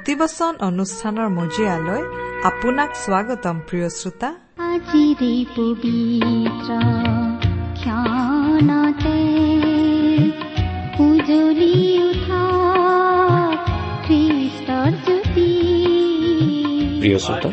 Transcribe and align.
ভক্তিবচন 0.00 0.52
অনুষ্ঠানৰ 0.68 1.28
মজিয়ালৈ 1.38 2.02
আপোনাক 2.50 2.90
স্বাগতম 3.04 3.56
প্ৰিয় 3.68 3.88
শ্ৰোতা। 3.98 4.30
আজিৰে 4.72 5.34
পবিত্ৰ 5.56 6.70
ক্ষণতে 7.80 9.18
উজলি 11.06 11.74
উঠা 12.08 12.44
খ্ৰীষ্টৰ 14.06 14.90
জ্যোতি। 15.04 15.50
প্ৰিয় 17.00 17.18
শ্ৰোতা 17.26 17.50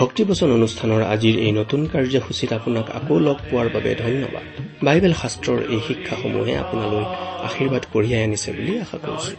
ভক্তিবচন 0.00 0.48
অনুষ্ঠানৰ 0.58 1.02
আজিৰ 1.14 1.34
এই 1.46 1.52
নতুন 1.60 1.80
কাৰ্যসূচীত 1.92 2.50
আপোনাক 2.58 2.86
আকৌ 2.98 3.16
লগ 3.26 3.38
পোৱাৰ 3.48 3.68
বাবে 3.74 3.90
ধন্যবাদ। 4.04 4.44
বাইবেল 4.86 5.14
শাস্ত্ৰৰ 5.22 5.58
এই 5.74 5.80
শিক্ষাসমূহে 5.86 6.54
আপোনালৈ 6.62 7.04
আশীৰ্বাদ 7.48 7.82
কঢ়িয়াই 7.92 8.22
আনিছে 8.26 8.50
বুলি 8.56 8.72
আশা 8.84 8.96
কৰিছো। 9.04 9.32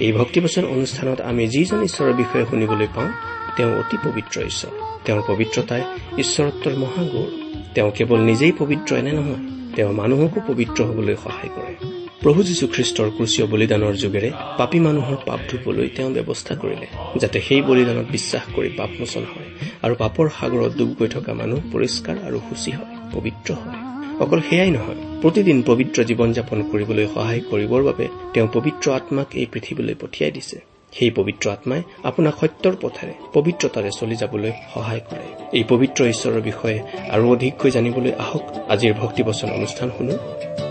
এই 0.00 0.12
ভক্তিবচন 0.12 0.64
অনুষ্ঠানত 0.64 1.20
আমি 1.20 1.48
যিজন 1.48 1.82
ঈশ্বৰৰ 1.82 2.12
বিষয়ে 2.12 2.46
শুনিবলৈ 2.46 2.86
পাওঁ 2.94 3.08
তেওঁ 3.56 3.78
অতি 3.78 3.96
পবিত্ৰ 4.04 4.40
ঈশ্বৰ। 4.40 4.70
তেওঁৰ 5.04 5.22
পবিত্ৰতাই 5.26 5.82
ঈশ্বৰত্বৰ 6.18 6.72
মহাগৌৰ। 6.76 7.30
তেওঁ 7.74 7.90
কেৱল 7.90 8.18
নিজেই 8.20 8.52
পবিত্ৰ 8.52 8.96
এনে 8.96 9.12
নহয় 9.12 9.42
তেওঁ 9.76 9.92
মানুহকো 9.92 10.40
পবিত্ৰ 10.48 10.84
হবলৈ 10.84 11.16
সহায় 11.16 11.48
কৰে। 11.56 12.00
প্ৰভু 12.20 12.42
যীশুখ্ৰীষ্টৰ 12.42 13.10
ক্ৰুচীয় 13.10 13.46
বলিদানৰ 13.46 13.94
যোগেৰে 13.94 14.30
পাপী 14.58 14.80
মানুহৰ 14.80 15.16
পাপ 15.26 15.40
ধুবলৈ 15.48 15.88
তেওঁ 15.88 16.10
ব্যৱস্থা 16.10 16.54
কৰিলে 16.54 16.86
যাতে 17.16 17.40
সেই 17.40 17.62
বলিদানত 17.62 18.06
বিশ্বাস 18.10 18.42
কৰি 18.54 18.68
পাপমোচন 18.68 19.20
হয় 19.20 19.48
আৰু 19.82 19.94
পাপৰ 19.94 20.28
সাগৰত 20.40 20.72
ডুব 20.76 20.94
গৈ 20.98 21.08
থকা 21.08 21.34
মানুহ 21.34 21.58
পৰিষ্কাৰ 21.72 22.16
আৰু 22.26 22.38
সূচী 22.38 22.70
হয় 22.70 22.96
পবিত্ৰ 23.12 23.54
হয়। 23.54 23.89
অকল 24.20 24.40
সেয়াই 24.50 24.70
নহয় 24.70 24.94
প্ৰতিদিন 25.22 25.62
পবিত্ৰ 25.66 26.04
জীৱন 26.04 26.32
যাপন 26.32 26.62
কৰিবলৈ 26.62 27.06
সহায় 27.14 27.40
কৰিবৰ 27.50 27.82
বাবে 27.82 28.08
তেওঁ 28.34 28.48
পবিত্ৰ 28.52 28.90
আত্মাক 28.90 29.26
এই 29.32 29.46
পৃথিৱীলৈ 29.46 29.94
পঠিয়াই 30.00 30.32
দিছে। 30.32 30.60
সেই 30.92 31.10
পবিত্ৰ 31.10 31.50
আত্মাই 31.50 31.82
আপোনাক 32.04 32.34
সত্যৰ 32.40 32.76
পথেৰে 32.80 33.12
পবিত্ৰতাৰে 33.32 33.90
চলি 33.90 34.16
যাবলৈ 34.16 34.52
সহায় 34.74 35.00
কৰে। 35.10 35.48
এই 35.52 35.64
পবিত্ৰ 35.68 36.04
ঈশ্বৰৰ 36.04 36.40
বিষয়ে 36.40 36.82
আৰু 37.10 37.32
অধিককৈ 37.32 37.70
জানিবলৈ 37.70 38.12
আহক। 38.12 38.42
আজিৰ 38.68 38.94
ভক্তিবচন 38.94 39.50
অনুষ্ঠান 39.50 39.90
শুনো। 39.98 40.18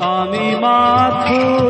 আমি 0.01 0.55
মাথো। 0.55 1.69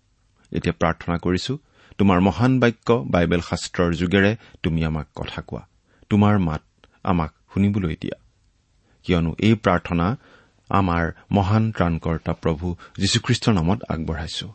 এতিয়া 0.51 0.73
প্ৰাৰ্থনা 0.79 1.17
কৰিছো 1.17 1.57
তোমাৰ 1.97 2.21
মহান 2.21 2.59
বাক্য 2.59 3.05
বাইবেল 3.07 3.41
শাস্ত্ৰৰ 3.41 3.93
যোগেৰে 3.93 4.35
তুমি 4.63 4.85
আমাক 4.85 5.07
কথা 5.15 5.41
কোৱা। 5.41 5.67
তোমাৰ 6.09 6.39
মাত 6.39 6.61
আমাক 7.03 7.33
শুনিবলৈ 7.53 7.95
দিয়া। 8.01 8.17
কিয়নো 9.03 9.35
এই 9.39 9.53
প্ৰাৰ্থনা 9.53 10.17
আমাৰ 10.69 11.11
মহান 11.31 11.71
ত্ৰাণকৰ্তা 11.71 12.33
প্ৰভু 12.33 12.75
যীশুখ্ৰীষ্টৰ 12.97 13.53
নামত 13.53 13.79
আগবঢ়াইছো। 13.89 14.47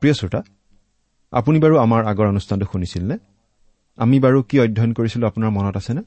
প্ৰিয় 0.00 0.14
শ্ৰোতা 0.14 0.42
আপুনি 1.32 1.58
বাৰু 1.60 1.78
আমাৰ 1.78 2.04
আগৰ 2.04 2.26
অনুষ্ঠানটো 2.26 2.66
শুনিছিল 2.72 3.12
নে 3.12 3.18
আমি 3.96 4.20
বাৰু 4.20 4.42
কি 4.42 4.60
অধ্যয়ন 4.60 4.92
কৰিছিলো 4.92 5.26
আপোনাৰ 5.26 5.50
মনত 5.50 5.76
আছেনে? 5.76 6.02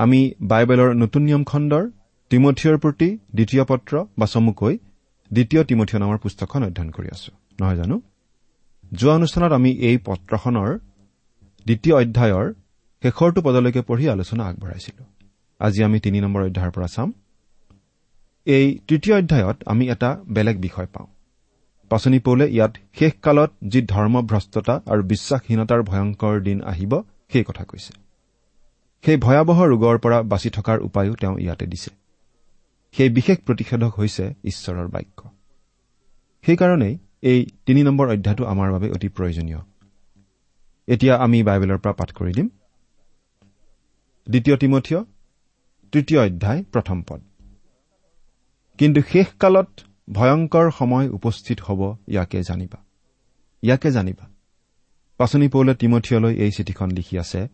আমি 0.00 0.20
বাইবেলৰ 0.42 0.94
নতুন 0.94 1.22
নিয়ম 1.22 1.44
খণ্ডৰ 1.44 1.90
তিমঠিয়ৰ 2.30 2.76
প্ৰতি 2.78 3.18
দ্বিতীয় 3.34 3.64
পত্ৰ 3.64 4.04
বা 4.18 4.26
চমুকৈ 4.26 4.78
দ্বিতীয় 5.32 5.64
তিমঠিয় 5.64 6.00
নামৰ 6.00 6.18
পুস্তকখন 6.18 6.64
অধ্যয়ন 6.64 6.90
কৰি 6.90 7.06
আছো। 7.06 7.32
নহয় 7.60 7.76
জানো? 7.76 8.00
যোৱা 8.94 9.14
অনুষ্ঠানত 9.14 9.52
আমি 9.52 9.70
এই 9.70 9.96
পত্ৰখনৰ 9.96 10.78
দ্বিতীয় 11.66 11.94
অধ্যায়ৰ 11.96 12.52
শেষৰটো 13.02 13.42
পদলৈকে 13.42 13.80
পঢ়ি 13.80 14.08
আলোচনা 14.08 14.44
আগবঢ়াইছিলো। 14.44 15.04
আজি 15.58 15.84
আমি 15.84 16.00
তিনি 16.00 16.20
নম্বৰ 16.20 16.42
অধ্যায়ৰ 16.42 16.70
পৰা 16.70 16.86
চাম। 16.86 17.12
এই 18.46 18.78
তৃতীয় 18.88 19.18
অধ্যায়ত 19.18 19.56
আমি 19.66 19.88
এটা 19.88 20.20
বেলেগ 20.28 20.60
বিষয় 20.60 20.86
পাওঁ। 20.86 21.06
পাচনি 21.88 22.18
পৌলে 22.18 22.50
ইয়াত 22.50 22.72
শেষ 22.94 23.12
কালত 23.22 23.50
যি 23.68 23.82
ধৰ্মভ্ৰষ্টতা 23.82 24.80
আৰু 24.86 25.02
বিশ্বাসহীনতাৰ 25.02 25.82
ভয়ংকৰ 25.82 26.40
দিন 26.40 26.62
আহিব 26.62 27.02
সেই 27.32 27.44
কথা 27.44 27.64
কৈছে। 27.64 28.09
সেই 29.04 29.16
ভয়াৱহ 29.16 29.64
ৰোগৰ 29.64 29.98
পৰা 29.98 30.22
বাচি 30.22 30.50
থকাৰ 30.50 30.80
উপায়ো 30.80 31.14
তেওঁ 31.14 31.38
ইয়াতে 31.38 31.66
দিছে। 31.66 31.90
সেই 32.92 33.08
বিশেষ 33.08 33.38
প্ৰতিষেধক 33.38 33.92
হৈছে 33.98 34.34
ঈশ্বৰৰ 34.44 34.88
বাক্য। 34.88 35.30
সেইকাৰণেই 36.46 36.98
এই 37.22 37.46
তিনি 37.66 37.82
নম্বৰ 37.82 38.08
অধ্যায়টো 38.08 38.44
আমাৰ 38.44 38.72
বাবে 38.72 38.90
অতি 38.90 39.08
প্ৰয়োজনীয়। 39.08 39.58
এতিয়া 40.86 41.16
আমি 41.16 41.42
বাইবেলৰ 41.42 41.78
পৰা 41.78 41.92
পাঠ 41.92 42.12
কৰি 42.12 42.32
দিম। 42.32 42.48
দ্বিতীয় 44.30 44.56
তিমঠীয় 44.56 45.04
তৃতীয় 45.92 46.26
অধ্যায় 46.26 46.64
প্ৰথম 46.64 47.02
পদ। 47.02 47.20
কিন্তু 48.78 49.00
শেষ 49.12 49.26
কালত 49.26 49.68
ভয়ংকৰ 50.12 50.70
সময় 50.70 51.08
উপস্থিত 51.08 51.60
হ'ব 51.60 51.96
ইয়াকে 52.08 52.42
জানিবা। 52.42 52.84
ইয়াকে 53.62 53.90
জানিবা। 53.90 54.28
পাচনি 55.18 55.48
পৌলে 55.48 55.74
তিমঠিয়লৈ 55.74 56.36
এই 56.36 56.50
চিঠিখন 56.50 56.90
লিখি 56.90 57.18
আছে 57.18 57.48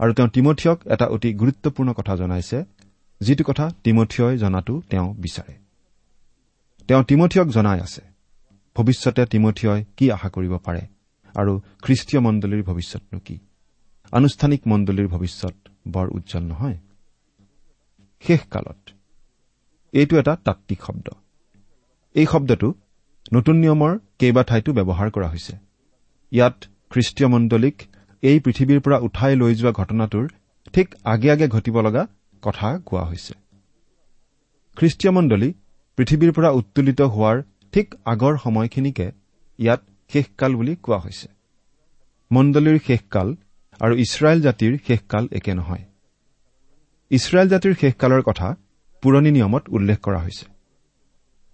আৰু 0.00 0.12
তেওঁ 0.14 0.28
তিমঠিয়ক 0.28 0.78
এটা 0.86 1.06
অতি 1.06 1.28
গুৰুত্বপূৰ্ণ 1.34 1.92
কথা 1.92 2.16
জনাইছে 2.16 2.58
যিটো 3.20 3.44
কথা 3.44 3.66
তিমঠিয়ই 3.84 4.36
জনাটো 4.38 4.74
তেওঁ 4.90 5.14
বিচাৰে। 5.14 5.54
তেওঁ 6.88 7.02
তিমঠিয়ক 7.04 7.48
জনাই 7.48 7.80
আছে 7.80 8.02
ভৱিষ্যতে 8.76 9.22
তিমঠিয়ই 9.26 9.84
কি 9.96 10.04
আশা 10.10 10.28
কৰিব 10.28 10.54
পাৰে 10.56 10.82
আৰু 11.34 11.52
খ্ৰীষ্টীয় 11.82 12.20
মণ্ডলীৰ 12.20 12.62
ভৱিষ্যতনো 12.62 13.18
কি? 13.26 13.36
আনুষ্ঠানিক 14.12 14.60
মণ্ডলীৰ 14.66 15.08
ভৱিষ্যত 15.08 15.56
বৰ 15.88 16.06
উজ্জ্বল 16.16 16.42
নহয়। 16.42 16.76
শেষ 18.24 18.40
কালত 18.50 18.80
এইটো 19.92 20.14
এটা 20.18 20.36
তাত্বিক 20.36 20.80
শব্দ। 20.86 21.06
এই 22.14 22.26
শব্দটো 22.26 22.68
নতুন 23.34 23.56
নিয়মৰ 23.56 23.92
কেইবা 24.18 24.42
ঠাইতো 24.44 24.70
ব্যৱহাৰ 24.72 25.08
কৰা 25.10 25.28
হৈছে। 25.28 25.54
ইয়াত 26.32 26.56
খ্ৰীষ্টীয় 26.90 27.28
মণ্ডলীক 27.28 27.76
এই 28.22 28.40
পৃথিৱীৰ 28.40 28.80
পৰা 28.80 28.98
উঠাই 28.98 29.36
লৈ 29.36 29.54
যোৱা 29.54 29.72
ঘটনাটোৰ 29.72 30.26
ঠিক 30.72 30.94
আগে 31.04 31.30
আগে 31.30 31.46
ঘটিব 31.48 31.80
লগা 31.80 32.06
কথা 32.42 32.78
কোৱা 32.86 33.04
হৈছে। 33.04 33.34
খ্ৰীষ্টীয় 34.76 35.12
মণ্ডলী 35.12 35.52
পৃথিৱীৰ 35.98 36.32
পৰা 36.32 36.50
উত্তোলিত 36.50 37.00
হোৱাৰ 37.00 37.42
ঠিক 37.72 37.94
আগৰ 38.04 38.34
সময়খিনিকে 38.38 39.06
ইয়াত 39.58 39.80
শেষকাল 40.10 40.54
বুলি 40.54 40.76
কোৱা 40.76 40.98
হৈছে। 40.98 41.28
মণ্ডলীৰ 42.30 42.78
শেষকাল 42.86 43.28
আৰু 43.80 43.94
ইছৰাইল 43.96 44.40
জাতিৰ 44.42 44.72
শেষকাল 44.86 45.24
একে 45.32 45.54
নহয়। 45.54 45.84
ইছৰাইল 47.10 47.48
জাতিৰ 47.48 47.74
শেষকালৰ 47.74 48.22
কথা 48.22 48.48
পুৰণি 49.02 49.30
নিয়মত 49.30 49.64
উল্লেখ 49.68 49.98
কৰা 50.00 50.18
হৈছে। 50.18 50.46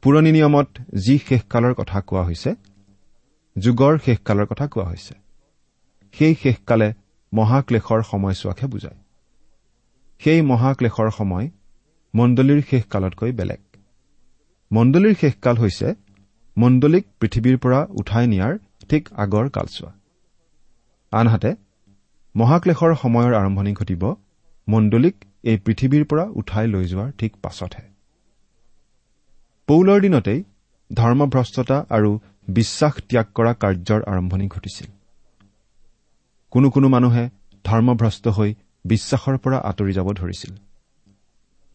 পুৰণি 0.03 0.31
নিয়মত 0.33 0.69
যি 0.95 1.15
শেষকালৰ 1.29 1.75
কথা 1.75 2.01
কোৱা 2.01 2.23
হৈছে 2.23 2.51
যুগৰ 3.57 3.95
শেষকালৰ 3.99 4.47
কথা 4.47 4.67
কোৱা 4.67 4.87
হৈছে। 4.89 5.15
সেই 6.13 6.35
শেষকালে 6.43 6.89
মহাক্লেশৰ 7.33 8.03
সময়ছোৱাকহে 8.03 8.67
বুজায়। 8.67 8.99
সেই 10.21 10.43
মহাক্লেশৰ 10.43 11.11
সময় 11.11 11.51
মণ্ডলীৰ 12.15 12.63
শেষকালতকৈ 12.71 13.33
বেলেগ। 13.33 13.61
মণ্ডলীৰ 14.73 15.15
শেষকাল 15.21 15.57
হৈছে 15.57 15.95
মণ্ডলীক 16.57 17.05
পৃথিৱীৰ 17.21 17.57
পৰা 17.59 17.87
উঠাই 17.91 18.27
নিয়াৰ 18.27 18.59
ঠিক 18.89 19.09
আগৰ 19.13 19.49
কালচোৱা। 19.49 19.93
আনহাতে 21.13 21.55
মহাক্লেশৰ 22.37 22.95
সময়ৰ 22.95 23.35
আৰম্ভণি 23.35 23.73
ঘটিব 23.73 24.15
মণ্ডলীক 24.69 25.17
এই 25.43 25.57
পৃথিৱীৰ 25.57 26.05
পৰা 26.05 26.25
উঠাই 26.35 26.67
লৈ 26.67 26.85
যোৱাৰ 26.85 27.11
ঠিক 27.19 27.37
পাছতহে। 27.37 27.87
পৌলৰ 29.69 30.01
দিনতেই 30.01 30.45
ধৰ্মভ্ৰষ্টতা 30.91 31.87
আৰু 31.91 32.19
বিশ্বাস 32.49 32.95
ত্যাগ 33.09 33.27
কৰা 33.35 33.53
কাৰ্যৰ 33.55 34.01
আৰম্ভণি 34.07 34.49
ঘটিছিল। 34.49 34.98
কোনো 36.53 36.69
কোনো 36.71 36.89
মানুহে 36.95 37.25
ধৰ্মভ্ৰষ্ট 37.65 38.25
হৈ 38.29 38.51
বিশ্বাসৰ 38.85 39.37
পৰা 39.45 39.59
আঁতৰি 39.71 39.93
যাব 39.99 40.09
ধৰিছিল। 40.21 40.53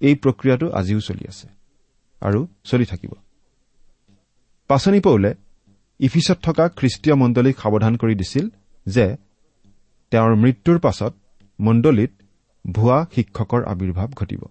এই 0.02 0.16
প্ৰক্ৰিয়াটো 0.24 0.68
আজিও 0.80 1.00
চলি 1.08 1.26
আছে 1.32 1.48
আৰু 2.22 2.40
চলি 2.70 2.86
থাকিব। 2.86 3.12
পাচনি 4.70 5.00
পৌলে 5.00 5.32
ইফিচত 6.00 6.38
থকা 6.44 6.64
খ্ৰীষ্টীয় 6.78 7.16
মণ্ডলীক 7.22 7.56
সাৱধান 7.64 7.94
কৰি 8.02 8.16
দিছিল 8.22 8.46
যে 8.86 9.06
তেওঁৰ 10.12 10.34
মৃত্যুৰ 10.36 10.78
পাছত 10.80 11.14
মণ্ডলীত 11.60 12.12
ভুৱা 12.66 12.98
শিক্ষকৰ 13.16 13.62
আৱিৰ্ভাৱ 13.72 14.10
ঘটিব। 14.20 14.42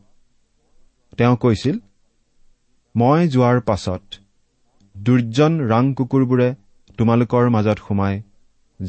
তেওঁ 1.19 1.36
কৈছিল 1.36 1.76
মই 2.94 3.20
যোৱাৰ 3.28 3.58
পাছত 3.69 4.02
দুৰ্জন 4.94 5.52
ৰাং 5.72 5.84
কুকুৰবোৰে 5.94 6.48
তোমালোকৰ 6.98 7.44
মাজত 7.50 7.78
সোমাই 7.88 8.14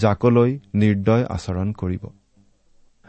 জাকলৈ 0.02 0.52
নিৰ্দয় 0.74 1.24
আচৰণ 1.36 1.72
কৰিব। 1.72 2.04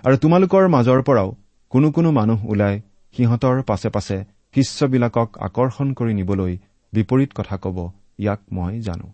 আৰু 0.05 0.17
তোমালোকৰ 0.17 0.65
মাজৰ 0.69 1.01
পৰাও 1.03 1.29
কোনো 1.71 1.91
কোনো 1.91 2.11
মানুহ 2.11 2.39
ওলাই 2.47 2.75
সিহঁতৰ 3.15 3.63
পাছে 3.63 3.89
পাছে 3.89 4.17
শিষ্যবিলাকক 4.55 5.29
আকৰ্ষণ 5.39 5.89
কৰি 5.93 6.13
নিবলৈ 6.15 6.53
বিপৰীত 6.93 7.31
কথা 7.35 7.57
কব 7.57 7.79
ইয়াক 8.19 8.41
মই 8.53 8.81
জানো। 8.81 9.07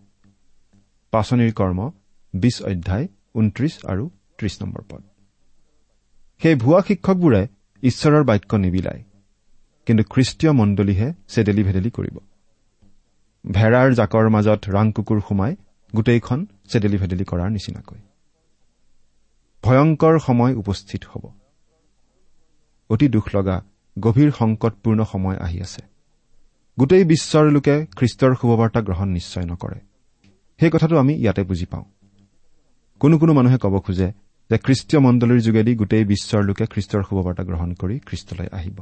পাচনিৰ 1.13 1.51
কৰ্ম 1.53 1.79
বিশ 2.33 2.55
অধ্যায় 2.61 3.07
ঊনত্ৰিশ 3.35 3.73
আৰু 3.85 4.03
ত্ৰিশ 4.37 4.53
নম্বৰ 4.61 4.83
পদ। 4.89 5.01
সেই 6.41 6.55
ভুৱা 6.55 6.81
শিক্ষকবোৰে 6.87 7.41
ঈশ্বৰৰ 7.83 8.23
বাক্য 8.23 8.51
নিবিলায় 8.55 9.01
কিন্তু 9.85 10.03
খ্ৰীষ্টীয় 10.03 10.51
মণ্ডলীহে 10.51 11.07
চেদেলি 11.27 11.63
ভেদেলি 11.63 11.89
কৰিব। 11.89 12.17
ভেড়াৰ 13.45 13.89
জাকৰ 13.93 14.25
মাজত 14.29 14.61
ৰাং 14.69 14.91
কুকুৰ 14.91 15.19
সোমাই 15.29 15.55
গোটেইখন 15.95 16.45
চেদেলি 16.69 16.97
ভেদেলি 16.97 17.23
কৰাৰ 17.23 17.49
নিচিনাকৈ। 17.51 17.97
ভয়ংকৰ 19.63 20.19
সময় 20.19 20.53
উপস্থিত 20.53 21.01
হ'ব। 21.05 21.31
অতি 22.89 23.09
দুখ 23.09 23.27
লগা 23.35 23.61
গভীৰ 23.99 24.31
সংকটপূৰ্ণ 24.31 25.03
সময় 25.03 25.37
আহি 25.37 25.61
আছে। 25.61 25.81
গোটেই 26.79 27.03
বিশ্বৰ 27.03 27.45
লোকে 27.45 27.85
খ্ৰীষ্টৰ 27.95 28.35
শুভবাৰ্তা 28.35 28.81
গ্ৰহণ 28.81 29.07
নিশ্চয় 29.07 29.45
নকৰে। 29.45 29.79
সেই 30.59 30.69
কথাটো 30.69 30.97
আমি 30.97 31.13
ইয়াতে 31.13 31.43
বুজি 31.43 31.65
পাওঁ। 31.65 31.83
কোনো 32.99 33.17
কোনো 33.17 33.33
মানুহে 33.33 33.57
ক'ব 33.57 33.79
খোজে 33.79 34.11
যে 34.49 34.57
খ্ৰীষ্টীয় 34.57 35.01
মণ্ডলীৰ 35.01 35.41
যোগেদি 35.41 35.75
গোটেই 35.75 36.05
বিশ্বৰ 36.05 36.43
লোকে 36.43 36.65
খ্ৰীষ্টৰ 36.65 37.03
শুভবাৰ্তা 37.03 37.43
গ্ৰহণ 37.43 37.73
কৰি 37.73 37.99
খ্ৰীষ্টলৈ 37.99 38.47
আহিব। 38.51 38.77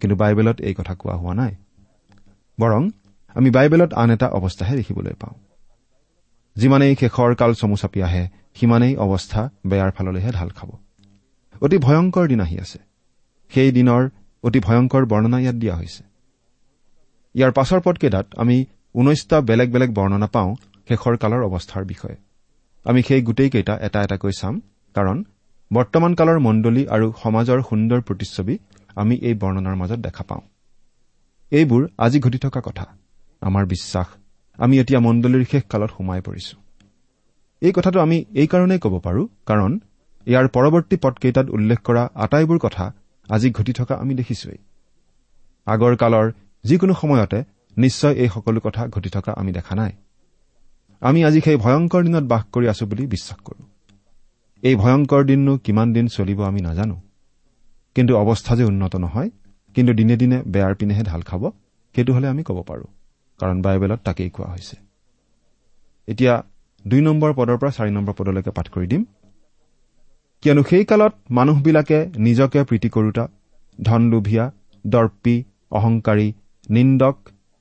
কিন্তু 0.00 0.16
বাইবেলত 0.16 0.60
এই 0.60 0.74
কথা 0.74 0.94
কোৱা 0.94 1.16
হোৱা 1.16 1.34
নাই। 1.34 1.54
বৰং 2.60 2.90
আমি 3.34 3.50
বাইবেলত 3.50 3.92
আন 3.92 4.10
এটা 4.10 4.28
অৱস্থাহে 4.28 4.76
দেখিবলৈ 4.76 5.12
পাওঁ। 5.12 5.45
যিমানেই 6.56 6.94
শেষৰ 7.00 7.34
কাল 7.34 7.54
চমু 7.54 7.76
চাপি 7.76 8.02
আহে 8.02 8.28
সিমানেই 8.54 8.96
অৱস্থা 8.96 9.50
বেয়াৰ 9.66 9.90
ফাললৈহে 9.90 10.30
ঢাল 10.32 10.48
খাব। 10.48 10.70
অতি 11.60 11.78
ভয়ংকৰ 11.78 12.28
দিন 12.28 12.40
আহি 12.40 12.58
আছে। 12.58 12.78
সেই 13.48 13.72
দিনৰ 13.72 14.08
অতি 14.42 14.60
ভয়ংকৰ 14.60 15.04
বৰ্ণনা 15.06 15.38
ইয়াত 15.38 15.54
দিয়া 15.54 15.74
হৈছে। 15.74 16.02
ইয়াৰ 17.34 17.52
পাছৰ 17.52 17.80
পদকেইটাত 17.80 18.26
আমি 18.36 18.64
ঊনৈশটা 18.94 19.40
বেলেগ 19.40 19.72
বেলেগ 19.72 19.90
বৰ্ণনা 19.94 20.26
পাওঁ 20.26 20.54
শেষৰ 20.88 21.16
কালৰ 21.16 21.42
অৱস্থাৰ 21.42 21.84
বিষয়ে। 21.84 22.16
আমি 22.84 23.02
সেই 23.02 23.22
গোটেইকেইটা 23.22 23.78
এটা 23.82 23.98
এটাকৈ 24.02 24.32
চাম 24.40 24.60
কাৰণ 24.94 25.24
বৰ্তমান 25.72 26.14
কালৰ 26.14 26.38
মণ্ডলী 26.38 26.86
আৰু 26.86 27.12
সমাজৰ 27.22 27.62
সুন্দৰ 27.62 28.00
প্ৰতিচ্ছবি 28.00 28.58
আমি 28.96 29.14
এই 29.16 29.34
বৰ্ণনাৰ 29.34 29.76
মাজত 29.76 29.96
দেখা 29.96 30.24
পাওঁ। 30.28 30.40
এইবোৰ 31.50 31.88
আজি 31.98 32.20
ঘটি 32.20 32.38
থকা 32.38 32.60
কথা। 32.60 32.86
আমাৰ 33.40 33.66
বিশ্বাস 33.66 34.06
আমি 34.58 34.80
এতিয়া 34.80 35.00
মণ্ডলীৰ 35.00 35.44
শেষ 35.50 35.62
কালত 35.68 35.90
সোমাই 35.90 36.20
পৰিছো। 36.20 36.56
এই 37.62 37.72
কথাটো 37.72 38.00
আমি 38.00 38.24
এইকাৰণেই 38.34 38.78
ক'ব 38.78 38.94
পাৰো 38.98 39.22
কাৰণ 39.46 39.72
ইয়াৰ 40.26 40.46
পৰৱৰ্তী 40.48 40.96
পদকেইটাত 40.96 41.50
উল্লেখ 41.50 41.78
কৰা 41.82 42.08
আটাইবোৰ 42.14 42.58
কথা 42.58 42.84
আজি 43.28 43.50
ঘটি 43.50 43.72
থকা 43.72 43.94
আমি 43.94 44.14
দেখিছোৱেই। 44.14 44.58
আগৰ 45.66 45.96
কালৰ 45.96 46.32
যিকোনো 46.64 46.94
সময়তে 46.94 47.44
নিশ্চয় 47.76 48.14
এই 48.14 48.28
সকলো 48.28 48.60
কথা 48.60 48.88
ঘটি 48.88 49.08
থকা 49.08 49.32
আমি 49.32 49.52
দেখা 49.52 49.74
নাই। 49.74 49.92
আমি 51.00 51.24
আজি 51.24 51.40
সেই 51.40 51.56
ভয়ংকৰ 51.56 52.02
দিনত 52.02 52.24
বাস 52.24 52.42
কৰি 52.52 52.66
আছো 52.68 52.86
বুলি 52.86 53.06
বিশ্বাস 53.06 53.38
কৰো। 53.44 53.62
এই 54.62 54.74
ভয়ংকৰ 54.76 55.24
দিননো 55.24 55.58
কিমান 55.58 55.92
দিন 55.92 56.06
চলিব 56.08 56.42
আমি 56.42 56.60
নাজানো। 56.60 57.00
কিন্তু 57.94 58.16
অৱস্থা 58.16 58.56
যে 58.56 58.64
উন্নত 58.64 58.96
নহয় 58.96 59.30
কিন্তু 59.74 59.92
দিনে 59.92 60.16
দিনে 60.16 60.42
বেয়াৰ 60.46 60.74
পিনেহে 60.74 61.02
ঢাল 61.02 61.22
খাব 61.22 61.42
সেইটো 61.94 62.14
হলে 62.14 62.28
আমি 62.28 62.42
ক'ব 62.42 62.62
পাৰো। 62.62 62.86
কাৰণ 63.40 63.62
বাইবেলত 63.62 64.00
তাকেই 64.04 64.30
কোৱা 64.30 64.48
হৈছে। 64.48 64.76
এতিয়া 66.08 66.34
দুই 66.84 67.00
নম্বৰ 67.00 67.32
পদৰ 67.32 67.56
পৰা 67.56 67.70
চাৰি 67.70 67.90
নম্বৰ 67.90 68.14
পদলৈকে 68.18 68.50
পাঠ 68.50 68.68
কৰি 68.68 68.86
দিম। 68.86 69.04
কিয়নো 70.42 70.62
সেই 70.62 70.84
কালত 70.84 71.14
মানুহবিলাকে 71.30 71.98
নিজকে 72.16 72.60
প্ৰীতি 72.64 72.88
কৰোতা 72.88 73.24
ধন 73.82 74.02
লোভীয়া 74.10 74.44
দৰ্পী 74.86 75.44
অহংকাৰী 75.70 76.32
নিন্দক 76.70 77.16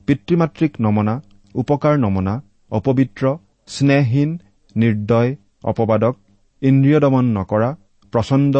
পিতৃ 0.07 0.35
মাতৃক 0.35 0.71
নমনা 0.79 1.21
উপকাৰ 1.55 1.93
নমনা 1.99 2.41
অপবিত্ৰ 2.71 3.37
স্নেহহীন 3.67 4.29
নিৰ্দয় 4.75 5.35
অপবাদক 5.63 6.15
ইন্দ্ৰিয় 6.61 6.99
দমন 6.99 7.25
নকৰা 7.25 7.69
প্ৰচণ্ড 8.13 8.55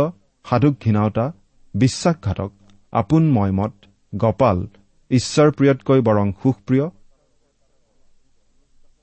সাধুক 0.46 0.74
ঘৃণাওতা 0.84 1.26
বিশ্বাসঘাতক 1.74 2.52
আপোন 2.94 3.24
ময়মত 3.32 3.74
গপাল 4.16 4.58
ঈশ্বৰ 5.12 5.52
প্ৰিয়তকৈ 5.52 6.00
বৰং 6.02 6.28
সুখপ্ৰিয় 6.44 6.86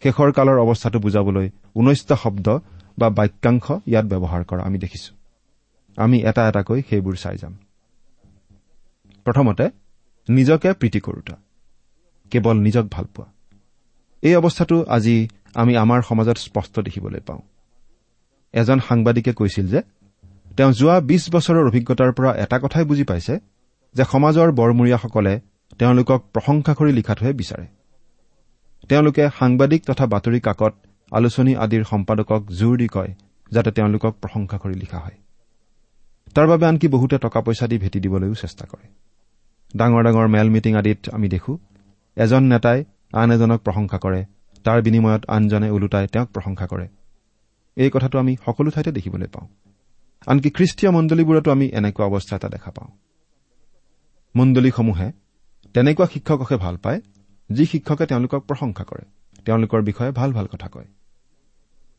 শেষৰ 0.03 0.33
কালৰ 0.33 0.59
অৱস্থাটো 0.59 0.99
বুজাবলৈ 0.99 1.51
ঊনৈশটা 1.75 2.17
শব্দ 2.17 2.59
বা 2.99 3.11
বাক্যাংশ 3.11 3.73
ইয়াত 3.87 4.07
ব্যৱহাৰ 4.07 4.45
কৰা 4.45 4.63
আমি 4.63 4.79
দেখিছো। 4.79 5.15
আমি 5.97 6.19
এটা 6.21 6.49
এটাকৈ 6.49 6.83
সেইবোৰ 6.91 7.15
চাই 7.15 7.37
যাম। 7.37 7.55
প্ৰথমতে 9.25 9.71
নিজকে 10.29 10.73
প্ৰীতি 10.73 11.01
কৰোতা। 11.01 11.37
কেৱল 12.31 12.57
নিজক 12.61 12.85
ভাল 12.91 13.05
পোৱা। 13.05 13.33
এই 14.23 14.37
অৱস্থাটো 14.37 14.85
আজি 14.89 15.29
আমি 15.55 15.77
আমাৰ 15.77 16.03
সমাজত 16.03 16.37
স্পষ্ট 16.37 16.81
দেখিবলৈ 16.81 17.21
পাওঁ। 17.21 17.41
এজন 18.53 18.81
সাংবাদিকে 18.81 19.33
কৈছিল 19.33 19.69
যে 19.69 19.83
তেওঁ 20.57 20.73
যোৱা 20.73 21.01
বিছ 21.01 21.35
বছৰৰ 21.35 21.67
অভিজ্ঞতাৰ 21.67 22.13
পৰা 22.13 22.35
এটা 22.35 22.59
কথাই 22.59 22.85
বুজি 22.85 23.05
পাইছে 23.05 23.39
যে 23.95 24.05
সমাজৰ 24.05 24.53
বৰমূৰীয়াসকলে 24.53 25.41
তেওঁলোকক 25.79 26.25
প্ৰশংসা 26.33 26.75
কৰি 26.75 26.93
লিখাটোহে 26.93 27.33
বিচাৰে। 27.33 27.67
তেওঁলোকে 28.89 29.25
সাংবাদিক 29.39 29.83
তথা 29.87 30.07
বাতৰি 30.07 30.41
কাকত 30.41 30.75
আলোচনী 31.13 31.53
আদিৰ 31.55 31.85
সম্পাদকক 31.85 32.43
জোৰ 32.51 32.77
দি 32.77 32.89
কয় 32.89 33.15
যাতে 33.53 33.71
তেওঁলোকক 33.71 34.13
প্ৰশংসা 34.23 34.57
কৰি 34.59 34.75
লিখা 34.75 34.99
হয়। 34.99 35.17
তাৰ 36.35 36.47
বাবে 36.47 36.67
আনকি 36.67 36.89
বহুতে 36.89 37.19
টকা 37.19 37.41
পইচা 37.41 37.67
দি 37.67 37.79
ভেটি 37.79 38.01
দিবলৈও 38.01 38.35
চেষ্টা 38.35 38.65
কৰে। 38.67 38.87
ডাঙৰ 39.77 40.03
ডাঙৰ 40.03 40.29
মেল 40.29 40.49
মিটিং 40.51 40.75
আদিত 40.75 41.09
আমি 41.13 41.29
দেখো 41.29 41.59
এজন 42.17 42.43
নেতাই 42.43 42.85
আন 43.13 43.31
এজনক 43.31 43.61
প্ৰশংসা 43.61 43.99
কৰে 43.99 44.25
তাৰ 44.65 44.83
বিনিময়ত 44.83 45.23
আনজনে 45.29 45.71
ওলোটাই 45.71 46.07
তেওঁক 46.07 46.29
প্ৰশংসা 46.29 46.67
কৰে। 46.67 46.87
এই 47.77 47.91
কথাটো 47.91 48.19
আমি 48.19 48.37
সকলো 48.45 48.71
ঠাইতে 48.71 48.93
দেখিবলৈ 48.93 49.27
পাওঁ। 49.27 49.47
আনকি 50.27 50.51
খ্ৰীষ্টীয় 50.51 50.91
মণ্ডলীবোৰতো 50.93 51.49
আমি 51.51 51.67
এনেকুৱা 51.67 52.05
অৱস্থা 52.07 52.37
এটা 52.37 52.49
দেখা 52.49 52.71
পাওঁ। 52.71 52.91
মণ্ডলীসমূহে 54.35 55.13
তেনেকুৱা 55.75 56.07
শিক্ষককহে 56.07 56.57
ভাল 56.57 56.77
পায় 56.77 57.01
যি 57.53 57.65
শিক্ষকে 57.67 58.05
তেওঁলোকক 58.07 58.43
প্ৰশংসা 58.49 58.85
কৰে 58.85 59.05
তেওঁলোকৰ 59.45 59.81
বিষয়ে 59.83 60.11
ভাল 60.11 60.31
ভাল 60.33 60.47
কথা 60.47 60.69
কয়। 60.69 60.89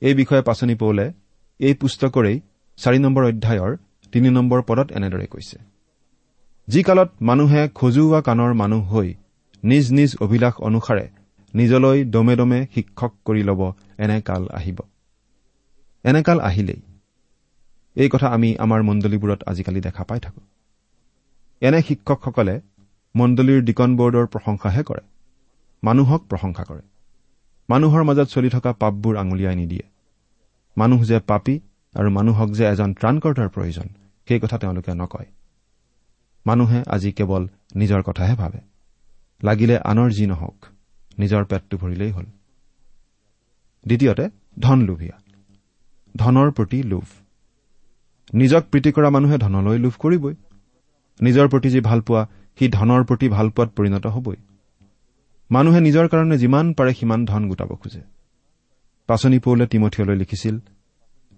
এই 0.02 0.14
বিষয়ে 0.14 0.42
পাচনি 0.42 0.76
পৌলে 0.76 1.06
এই 1.60 1.74
পুস্তকৰেই 1.74 2.38
চাৰি 2.80 3.00
নম্বৰ 3.00 3.24
অধ্যায়ৰ 3.24 3.72
তিনি 4.12 4.30
নম্বৰ 4.30 4.62
পদত 4.62 4.88
এনেদৰে 4.92 5.28
কৈছে। 5.28 5.58
যি 6.68 6.82
কালত 6.84 7.10
মানুহে 7.22 7.62
খজুওৱা 7.76 8.20
কাণৰ 8.22 8.54
মানুহ 8.54 8.84
হৈ 8.94 9.14
নিজ 9.64 9.86
নিজ 9.92 10.12
অভিলাষ 10.22 10.54
অনুসাৰে 10.62 11.06
নিজলৈ 11.54 11.98
দমে 12.06 12.36
দমে 12.36 12.60
শিক্ষক 12.76 13.12
কৰি 13.26 13.44
ল'ব 13.44 13.62
এনে 13.98 14.18
কাল 14.22 14.44
আহিব। 14.52 14.80
এনে 16.04 16.22
কাল 16.24 16.40
আহিলেই। 16.40 16.82
এই 17.96 18.10
কথা 18.10 18.28
আমি 18.28 18.50
আমাৰ 18.58 18.82
মণ্ডলীবোৰত 18.84 19.40
আজিকালি 19.46 19.82
দেখা 19.82 20.04
পাই 20.04 20.20
থাকো। 20.20 20.42
এনে 21.62 21.80
শিক্ষকসকলে 21.82 22.56
মণ্ডলীৰ 23.16 23.60
ডিকন 23.62 23.90
বৰ্ডৰ 23.98 24.26
প্ৰশংসাহে 24.28 24.84
কৰে। 24.84 25.04
মানুহক 25.84 26.22
প্ৰশংসা 26.22 26.64
কৰে। 26.64 26.82
মানুহৰ 27.70 28.04
মাজত 28.04 28.28
চলি 28.28 28.50
থকা 28.50 28.74
পাপবোৰ 28.74 29.18
আঙুলিয়াই 29.18 29.56
নিদিয়ে। 29.56 29.84
মানুহ 30.78 31.04
যে 31.04 31.20
পাপী 31.20 31.60
আৰু 31.96 32.10
মানুহক 32.10 32.50
যে 32.50 32.66
এজন 32.66 32.94
ত্ৰাণকৰ্তাৰ 32.94 33.50
প্ৰয়োজন 33.50 33.88
সেই 34.28 34.40
কথা 34.40 34.58
তেওঁলোকে 34.58 34.94
নকয়। 34.94 35.26
মানুহে 36.46 36.84
আজি 36.88 37.12
কেৱল 37.12 37.48
নিজৰ 37.76 38.02
কথাহে 38.02 38.36
ভাবে। 38.36 38.60
লাগিলে 39.44 39.78
আনৰ 39.78 40.10
যি 40.12 40.26
নহওক 40.26 40.66
নিজৰ 41.20 41.46
পেটটো 41.46 41.78
ভৰিলেই 41.78 42.12
হ'ল। 42.12 42.26
দ্বিতীয়তে 43.88 44.30
ধন 44.60 44.82
লোভীয়া। 44.82 45.18
ধনৰ 46.16 46.52
প্ৰতি 46.52 46.84
লোভ। 46.84 47.06
নিজক 48.34 48.64
প্ৰীতি 48.72 48.92
কৰা 48.92 49.10
মানুহে 49.10 49.38
ধনলৈ 49.38 49.78
লোভ 49.78 49.94
কৰিবই। 50.00 50.36
নিজৰ 51.22 51.48
প্ৰতি 51.48 51.70
যি 51.70 51.80
ভালপোৱা 51.80 52.28
সি 52.60 52.68
ধনৰ 52.68 53.04
প্ৰতি 53.04 53.30
ভালপোৱাত 53.30 53.70
পৰিণত 53.70 54.06
হবই। 54.08 54.36
মানুহে 55.50 55.80
নিজৰ 55.80 56.08
কাৰণে 56.08 56.38
যিমান 56.38 56.74
পাৰে 56.74 56.94
সিমান 56.94 57.26
ধন 57.26 57.48
গোটাব 57.50 57.72
খোজে। 57.76 58.02
পাচনি 59.10 59.40
পৌলে 59.40 59.66
তিমঠিয়লৈ 59.68 60.16
লিখিছিল 60.16 60.56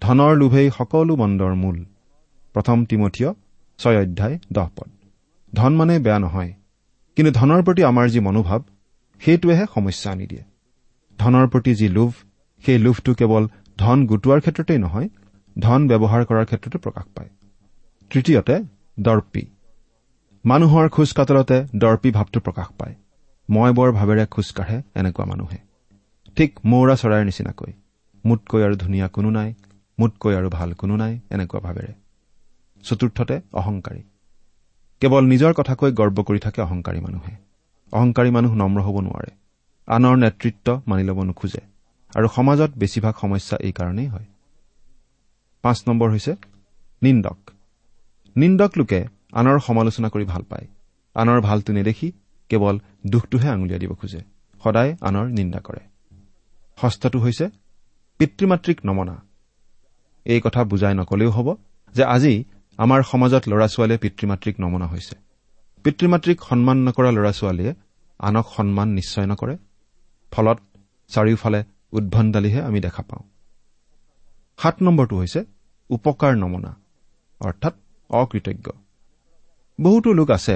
ধনৰ 0.01 0.31
লোভেই 0.35 0.69
সকলো 0.77 1.15
মন্দৰ 1.15 1.53
মূল। 1.53 1.77
প্ৰথম 2.55 2.85
তিমঠিয় 2.85 3.29
ছয় 3.79 3.97
অধ্যায় 4.01 4.39
দহ 4.53 4.67
পদ। 4.75 4.89
ধন 5.53 5.75
মানে 5.75 5.99
বেয়া 5.99 6.19
নহয় 6.19 6.51
কিন্তু 7.17 7.31
ধনৰ 7.39 7.61
প্ৰতি 7.63 7.81
আমাৰ 7.83 8.09
যি 8.09 8.19
মনোভাৱ 8.19 8.61
সেইটোৱেহে 9.21 9.65
সমস্যা 9.75 10.11
আনি 10.11 10.25
দিয়ে। 10.27 10.43
ধনৰ 11.19 11.47
প্ৰতি 11.47 11.71
যি 11.75 11.87
লোভ 11.87 12.11
সেই 12.63 12.77
লোভটো 12.77 13.13
কেৱল 13.13 13.43
ধন 13.77 14.05
গোটোৱাৰ 14.05 14.39
ক্ষেত্ৰতেই 14.39 14.77
নহয় 14.77 15.09
ধন 15.55 15.87
ব্যৱহাৰ 15.87 16.25
কৰাৰ 16.25 16.45
ক্ষেত্ৰতো 16.45 16.77
প্ৰকাশ 16.79 17.05
পায়। 17.15 17.29
তৃতীয়তে 18.09 18.55
দৰ্পী। 18.99 19.43
মানুহৰ 20.45 20.89
খোজ 20.89 21.09
কাতলতে 21.13 21.57
দৰ্পী 21.75 22.11
ভাৱটো 22.11 22.39
প্ৰকাশ 22.39 22.67
পায়। 22.79 22.95
মই 23.49 23.71
বৰ 23.71 23.91
ভাৱেৰে 23.91 24.25
খোজকাঢ়ে 24.25 24.81
এনেকুৱা 24.95 25.25
মানুহে। 25.25 25.57
ঠিক 26.37 26.59
মৌৰা 26.65 26.95
চৰাইৰ 26.95 27.25
নিচিনাকৈ। 27.25 27.71
মোতকৈ 28.25 28.61
আৰু 28.63 28.75
ধুনীয়া 28.75 29.07
কোনো 29.07 29.29
নাই 29.29 29.53
মোতকৈ 29.99 30.35
আৰু 30.35 30.49
ভাল 30.49 30.73
কোনো 30.73 30.95
নাই 30.95 31.19
এনেকুৱা 31.31 31.59
ভাৱেৰে 31.59 31.93
চতুৰ্থতে 32.83 33.41
অহংকাৰী। 33.53 34.01
কেৱল 35.01 35.23
নিজৰ 35.25 35.53
কথাকৈ 35.53 35.91
গৰ্ব 35.91 36.23
কৰি 36.23 36.39
থাকে 36.39 36.61
অহংকাৰী 36.61 36.99
মানুহে। 36.99 37.33
অহংকাৰী 37.91 38.29
মানুহ 38.31 38.53
নম্ৰ 38.55 38.81
হ'ব 38.81 38.99
নোৱাৰে। 38.99 39.31
আনৰ 39.87 40.15
নেতৃত্ব 40.15 40.81
মানি 40.87 41.03
ল'ব 41.03 41.23
নোখোজে। 41.23 41.61
আৰু 42.15 42.27
সমাজত 42.27 42.71
বেছিভাগ 42.77 43.13
সমস্যা 43.21 43.57
এই 43.61 43.71
কাৰণেই 43.71 44.07
হয়। 44.07 44.25
পাঁচ 45.61 45.83
নম্বৰ 45.87 46.09
হৈছে 46.09 46.35
নিন্দক। 47.01 47.37
নিন্দক 48.35 48.71
লোকে 48.77 49.05
আনৰ 49.31 49.59
সমালোচনা 49.59 50.09
কৰি 50.09 50.25
ভাল 50.25 50.43
পায়। 50.49 50.67
আনৰ 51.15 51.41
ভালটো 51.41 51.73
নেদেখি 51.73 52.11
কেৱল 52.49 52.75
দুখটোহে 53.07 53.47
আঙুলিয়াই 53.49 53.79
দিব 53.79 53.91
খোজে 53.93 54.21
সদায় 54.63 54.91
আনৰ 55.01 55.25
নিন্দা 55.37 55.59
কৰে। 55.59 55.83
ষষ্ঠটো 56.81 57.19
হৈছে 57.19 57.45
পিতৃ 58.19 58.45
মাতৃক 58.45 58.77
নমনা। 58.85 59.15
এই 60.25 60.39
কথা 60.41 60.61
বুজাই 60.63 60.93
নকলেও 60.93 61.29
হ'ব 61.29 61.47
যে 61.95 62.03
আজি 62.15 62.33
আমাৰ 62.79 62.99
সমাজত 63.03 63.43
ল'ৰা 63.47 63.67
ছোৱালীয়ে 63.67 63.97
পিতৃ 63.97 64.27
মাতৃক 64.27 64.55
নমনা 64.59 64.87
হৈছে। 64.87 65.15
পিতৃ 65.83 66.05
মাতৃক 66.07 66.37
সন্মান 66.41 66.77
নকৰা 66.87 67.09
ল'ৰা 67.11 67.31
ছোৱালীয়ে 67.31 67.73
আনক 68.19 68.45
সন্মান 68.55 68.87
নিশ্চয় 68.89 69.25
নকৰে 69.25 69.55
ফলত 70.31 70.59
চাৰিওফালে 71.07 71.63
উদ্ভণ্ডালিহে 71.91 72.61
আমি 72.61 72.79
দেখা 72.81 73.01
পাওঁ। 73.01 73.23
সাত 74.57 74.75
নম্বৰটো 74.81 75.15
হৈছে 75.17 75.45
উপকাৰ 75.89 76.33
নমনা 76.37 76.71
অৰ্থাৎ 77.39 77.73
অকৃতজ্ঞ। 78.09 78.67
বহুতো 79.79 80.09
লোক 80.13 80.29
আছে 80.31 80.55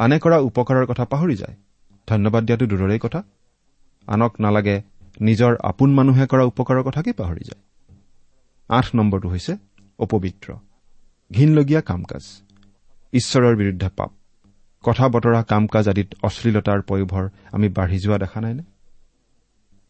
আনে 0.00 0.18
কৰা 0.18 0.38
উপকাৰৰ 0.38 0.86
কথা 0.86 1.04
পাহৰি 1.04 1.36
যায়। 1.36 1.56
ধন্যবাদ 2.08 2.44
দিয়াটো 2.44 2.66
দূৰৰেই 2.66 2.98
কথা। 2.98 3.22
আনক 4.06 4.40
নালাগে 4.40 4.82
নিজৰ 5.20 5.56
আপোন 5.62 5.94
মানুহে 5.94 6.26
কৰা 6.26 6.44
উপকাৰৰ 6.44 6.82
কথাকেই 6.82 7.12
পাহৰি 7.12 7.44
যায়। 7.44 7.62
আঠ 8.68 8.86
নম্বৰটো 8.94 9.28
হৈছে 9.28 9.56
অপবিত্ৰ। 9.98 10.54
ঘীনলগীয়া 11.32 11.80
কাম 11.80 12.02
কাজ 12.04 12.24
ঈশ্বৰৰ 13.12 13.56
বিৰুদ্ধে 13.56 13.88
পাপ। 13.88 14.10
কথা 14.82 15.08
বতৰা 15.08 15.42
কাম 15.42 15.66
কাজ 15.66 15.88
আদিত 15.88 16.08
অশ্লীলতাৰ 16.22 16.80
পয়োভৰ 16.82 17.28
আমি 17.52 17.68
বাঢ়ি 17.68 17.98
যোৱা 17.98 18.18
দেখা 18.18 18.40
নাইনে? 18.40 18.62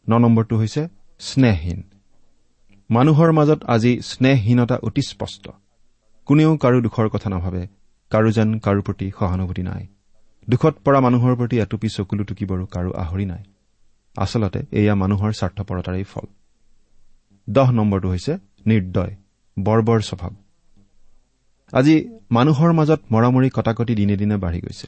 ন 0.09 0.19
নম্বৰটো 0.19 0.57
হৈছে 0.57 0.89
স্নেহহীন। 1.19 1.83
মানুহৰ 2.91 3.33
মাজত 3.33 3.61
আজি 3.65 3.93
স্নেহহীনতা 4.03 4.77
অতি 4.83 5.03
স্পষ্ট। 5.03 5.51
কোনেও 6.27 6.57
কাৰো 6.57 6.81
দুখৰ 6.81 7.09
কথা 7.09 7.31
নাভাবে 7.31 7.69
কাৰো 8.11 8.31
যেন 8.31 8.59
কাৰো 8.59 8.81
প্ৰতি 8.83 9.11
সহানুভূতি 9.19 9.63
নাই। 9.63 9.87
দুখত 10.49 10.75
পৰা 10.85 11.01
মানুহৰ 11.01 11.37
প্ৰতি 11.37 11.57
এটুপি 11.57 11.89
চকুলো 11.89 12.25
টুকিবৰো 12.25 12.67
কাৰো 12.67 12.91
আহৰি 12.93 13.25
নাই। 13.25 13.43
আচলতে 14.17 14.61
এয়া 14.73 14.95
মানুহৰ 14.95 15.31
স্বাৰ্থপৰতাৰেই 15.33 16.05
ফল। 16.05 16.27
দহ 17.49 17.71
নম্বৰটো 17.71 18.09
হৈছে 18.09 18.33
নিৰ্দয় 18.67 19.13
বৰ্বৰ 19.59 20.01
স্বভাৱ। 20.01 20.33
আজি 21.73 22.09
মানুহৰ 22.31 22.73
মাজত 22.73 23.01
মৰামৰি 23.11 23.51
কটাকটি 23.51 23.95
দিনে 23.95 24.17
দিনে 24.17 24.37
বাঢ়ি 24.37 24.61
গৈছে। 24.61 24.87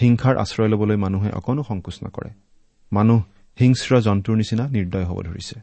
হিংসাৰ 0.00 0.36
আশ্ৰয় 0.36 0.68
ল'বলৈ 0.68 0.96
মানুহে 0.96 1.30
অকণো 1.30 1.62
সংকোচ 1.62 1.96
নকৰে। 2.04 2.30
মানুহ 2.92 3.20
হিংস্ৰ 3.58 4.00
জন্তুৰ 4.00 4.36
নিচিনা 4.36 4.68
নিৰ্দয় 4.68 5.04
হ'ব 5.04 5.18
ধৰিছে। 5.22 5.56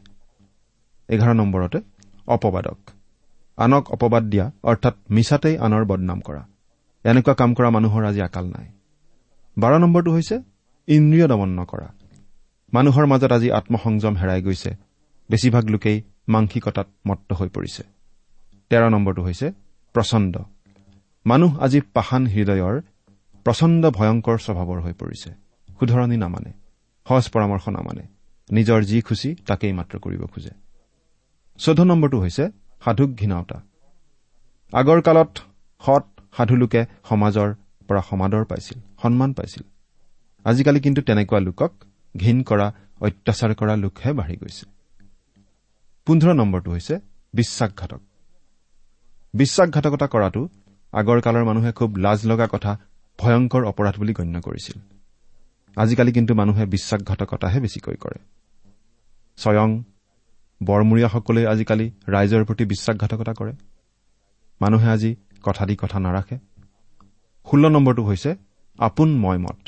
এঘাৰ 1.08 1.34
নম্বৰতে 1.34 1.78
অপবাদক। 2.26 2.78
আনক 3.58 3.90
অপবাদ 3.90 4.22
দিয়া 4.22 4.50
অৰ্থাৎ 4.62 4.94
মিছাতেই 5.10 5.58
আনৰ 5.58 5.84
বদনাম 5.84 6.20
কৰা। 6.20 6.42
এনেকুৱা 7.04 7.34
কাম 7.34 7.54
কৰা 7.54 7.70
মানুহৰ 7.70 8.04
আজি 8.04 8.20
আকাল 8.20 8.46
নাই। 8.46 8.66
বাৰ 9.60 9.74
নম্বৰটো 9.78 10.10
হৈছে 10.12 10.36
ইন্দ্ৰিয় 10.88 11.26
দমন 11.28 11.50
নকৰা। 11.60 11.88
মানুহৰ 12.72 13.04
মাজত 13.06 13.32
আজি 13.32 13.48
আত্মসংযম 13.52 14.14
হেৰাই 14.16 14.42
গৈছে। 14.42 14.70
বেছিভাগ 15.30 15.64
লোকেই 15.64 16.02
মাংসিকতাত 16.28 16.88
মত্ত 17.08 17.32
হৈ 17.32 17.48
পৰিছে। 17.48 17.82
তেৰ 18.70 18.82
নম্বৰটো 18.88 19.22
হৈছে 19.22 19.46
প্ৰচণ্ড। 19.94 20.34
মানুহ 21.26 21.50
আজি 21.60 21.80
পাষাণ 21.94 22.22
হৃদয়ৰ 22.26 22.76
প্ৰচণ্ড 23.46 23.82
ভয়ংকৰ 23.90 24.36
স্বভাৱৰ 24.38 24.80
হৈ 24.80 24.92
পৰিছে। 24.92 25.30
শুধৰণি 25.80 26.16
নামানে 26.16 26.52
সহজ 27.06 27.24
পৰামৰ্শ 27.28 27.68
নামানে। 27.68 28.04
নিজৰ 28.50 28.80
যি 28.82 28.98
খুচি 29.00 29.30
তাকেই 29.46 29.72
মাত্ৰ 29.72 29.94
কৰিব 29.98 30.22
খোজে। 30.32 30.52
চৈধ্য 31.58 31.82
নম্বৰটো 31.82 32.18
হৈছে 32.20 32.44
সাধুক 32.84 33.10
ঘীনতা 33.10 33.58
আগৰ 34.72 34.98
কালত 35.02 35.30
সৎ 35.82 36.04
সাধু 36.36 36.54
লোকে 36.56 36.80
সমাজৰ 37.08 37.48
পৰা 37.90 38.02
সমাদৰ 38.10 38.44
পাইছিল 38.44 38.78
সন্মান 39.02 39.30
পাইছিল। 39.32 39.62
আজিকালি 40.44 40.80
কিন্তু 40.80 41.00
তেনেকুৱা 41.02 41.40
লোকক 41.40 41.72
ঘীন 42.14 42.38
কৰা 42.42 42.66
অত্যাচাৰ 43.00 43.52
কৰা 43.54 43.74
লোকহে 43.76 44.10
বাঢ়ি 44.12 44.36
গৈছে। 44.36 44.64
পোন্ধৰ 46.06 46.32
নম্বৰটো 46.34 46.70
হৈছে 46.70 46.94
বিশ্বাসঘাতক। 47.34 48.00
বিশ্বাসঘাতকতা 49.34 50.06
কৰাটো 50.06 50.42
আগৰ 50.92 51.18
কালৰ 51.20 51.44
মানুহে 51.44 51.72
খুব 51.72 51.90
লাজ 51.96 52.20
লগা 52.26 52.46
কথা 52.46 52.72
ভয়ংকৰ 53.18 53.62
অপৰাধ 53.64 53.94
বুলি 53.98 54.12
গণ্য 54.12 54.36
কৰিছিল। 54.40 54.76
আজিকালি 55.76 56.12
কিন্তু 56.12 56.32
মানুহে 56.34 56.64
বিশ্বাসঘাতকতাহে 56.66 57.58
বেছিকৈ 57.60 57.96
কৰে। 57.96 58.18
স্বয়ং 59.38 59.70
বৰমূৰীয়াসকলে 60.60 61.42
আজিকালি 61.46 61.86
ৰাইজৰ 62.08 62.42
প্ৰতি 62.44 62.64
বিশ্বাসঘাতকতা 62.64 63.32
কৰে। 63.32 63.52
মানুহে 64.60 64.88
আজি 64.90 65.10
কথা 65.42 65.66
দি 65.66 65.74
কথা 65.76 65.98
নাৰাখে। 65.98 66.36
ষোল্ল 67.46 67.68
নম্বৰটো 67.68 68.02
হৈছে 68.04 68.36
আপোন 68.78 69.08
মই 69.18 69.38
মত। 69.38 69.58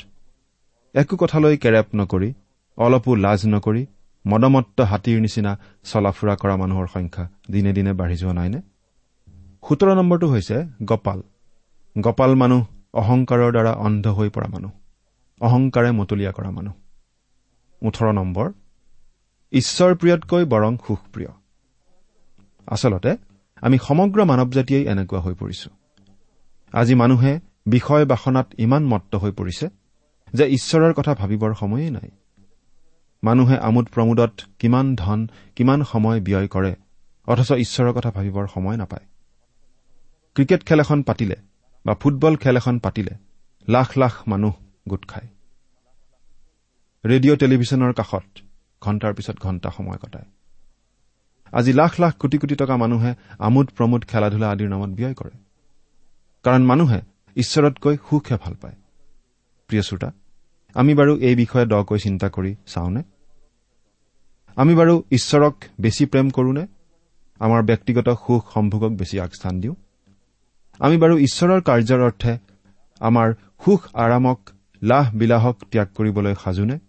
একো 0.95 1.15
কথালৈ 1.17 1.57
কেৰেপ 1.57 1.87
নকৰি 1.95 2.33
অলপো 2.77 3.15
লাজ 3.15 3.41
নকৰি 3.45 3.85
মদমত্ত 4.27 4.81
হাতীৰ 4.81 5.21
নিচিনা 5.21 5.51
চলা 5.83 6.11
ফুৰা 6.11 6.35
কৰা 6.35 6.55
মানুহৰ 6.55 6.87
সংখ্যা 6.93 7.29
দিনে 7.51 7.73
দিনে 7.73 7.93
বাঢ়ি 7.93 8.15
যোৱা 8.17 8.33
নাইনে? 8.33 8.61
সোতৰ 9.69 9.89
নম্বৰটো 9.95 10.27
হৈছে 10.27 10.57
গপাল। 10.85 11.19
গপাল 12.01 12.35
মানুহ 12.35 12.61
অহংকাৰৰ 12.93 13.51
দ্বাৰা 13.51 13.71
অন্ধ 13.71 14.07
হৈ 14.07 14.29
পৰা 14.29 14.47
মানুহ 14.47 14.71
অহংকাৰে 15.41 15.91
মতলীয়া 15.91 16.31
কৰা 16.31 16.51
মানুহ। 16.51 16.73
ওঠৰ 17.81 18.11
নম্বৰ 18.11 18.47
ঈশ্বৰ 19.51 19.95
প্ৰিয়তকৈ 19.95 20.43
বৰং 20.45 20.77
সুখপ্ৰিয়। 20.87 21.31
আচলতে 22.67 23.11
আমি 23.61 23.77
সমগ্ৰ 23.77 24.19
মানৱ 24.25 24.49
জাতিয়েই 24.49 24.87
এনেকুৱা 24.87 25.19
হৈ 25.19 25.33
পৰিছো। 25.33 25.69
আজি 26.73 26.95
মানুহে 26.95 27.39
বিষয় 27.65 28.05
বাসনাত 28.05 28.47
ইমান 28.57 28.83
মত্ত 28.85 29.15
হৈ 29.15 29.31
পৰিছে 29.31 29.67
যে 30.33 30.45
ঈশ্বৰৰ 30.47 30.93
কথা 30.93 31.13
ভাবিবৰ 31.13 31.51
সময়েই 31.53 31.89
নাই। 31.89 32.09
মানুহে 33.23 33.57
আমোদ 33.57 33.85
প্ৰমোদত 33.93 34.33
কিমান 34.59 34.95
ধন 34.95 35.19
কিমান 35.55 35.83
সময় 35.83 36.19
ব্যয় 36.21 36.47
কৰে 36.47 36.73
অথচ 37.27 37.49
ঈশ্বৰৰ 37.51 37.93
কথা 37.93 38.11
ভাবিবৰ 38.11 38.45
সময় 38.47 38.77
নাপায়। 38.77 39.05
ক্ৰিকেট 40.35 40.61
খেল 40.63 40.79
এখন 40.79 40.99
পাতিলে 41.01 41.35
বা 41.85 41.93
ফুটবল 41.93 42.35
খেল 42.35 42.57
এখন 42.57 42.75
পাতিলে 42.79 43.13
লাখ 43.67 43.89
লাখ 43.97 44.13
মানুহ 44.27 44.53
গোট 44.87 45.03
খায়। 45.07 45.27
ৰেডিঅ' 47.03 47.37
টেলিভিছনৰ 47.37 47.93
কাষত 47.93 48.25
ঘণ্টাৰ 48.81 49.13
পিছত 49.13 49.37
ঘণ্টা 49.39 49.69
সময় 49.69 49.97
কটায়। 49.97 50.27
আজি 51.53 51.73
লাখ 51.73 51.99
লাখ 51.99 52.13
কোটি 52.17 52.37
কোটি 52.37 52.55
টকা 52.55 52.75
মানুহে 52.77 53.11
আমোদ 53.39 53.67
প্ৰমোদ 53.77 54.01
খেলা 54.05 54.29
ধূলা 54.29 54.47
আদিৰ 54.51 54.69
নামত 54.69 54.89
ব্যয় 54.89 55.13
কৰে। 55.13 55.35
কাৰণ 56.45 56.63
মানুহে 56.65 57.01
ঈশ্বৰতকৈ 57.35 57.97
সুখহে 58.09 58.37
ভাল 58.41 58.55
পায়। 58.55 58.75
প্ৰিয় 59.67 59.81
শ্ৰোতা 59.81 60.11
আমি 60.73 60.95
বাৰু 60.95 61.17
এই 61.17 61.35
বিষয়ে 61.35 61.65
দকৈ 61.65 61.99
চিন্তা 61.99 62.29
কৰি 62.29 62.55
চাওঁনে? 62.67 63.03
আমি 64.55 64.75
বাৰু 64.75 65.03
ঈশ্বৰক 65.11 65.55
বেছি 65.81 66.05
প্ৰেম 66.05 66.29
কৰোনে? 66.29 66.67
আমাৰ 67.39 67.63
ব্যক্তিগত 67.63 68.09
সুখ 68.09 68.53
সম্ভোগক 68.53 68.89
বেছি 68.89 69.19
আগস্থান 69.19 69.59
দিওঁ? 69.59 69.75
আমি 70.79 70.97
বাৰু 70.97 71.17
ঈশ্বৰৰ 71.17 71.61
কাৰ্যৰ 71.61 72.01
অৰ্থে 72.01 72.37
আমাৰ 72.99 73.33
সুখ 73.65 73.95
আৰামক 73.95 74.49
লাহ 74.83 75.15
বিলাহক 75.15 75.57
ত্যাগ 75.71 75.87
কৰিবলৈ 75.95 76.35
সাজোনে? 76.43 76.79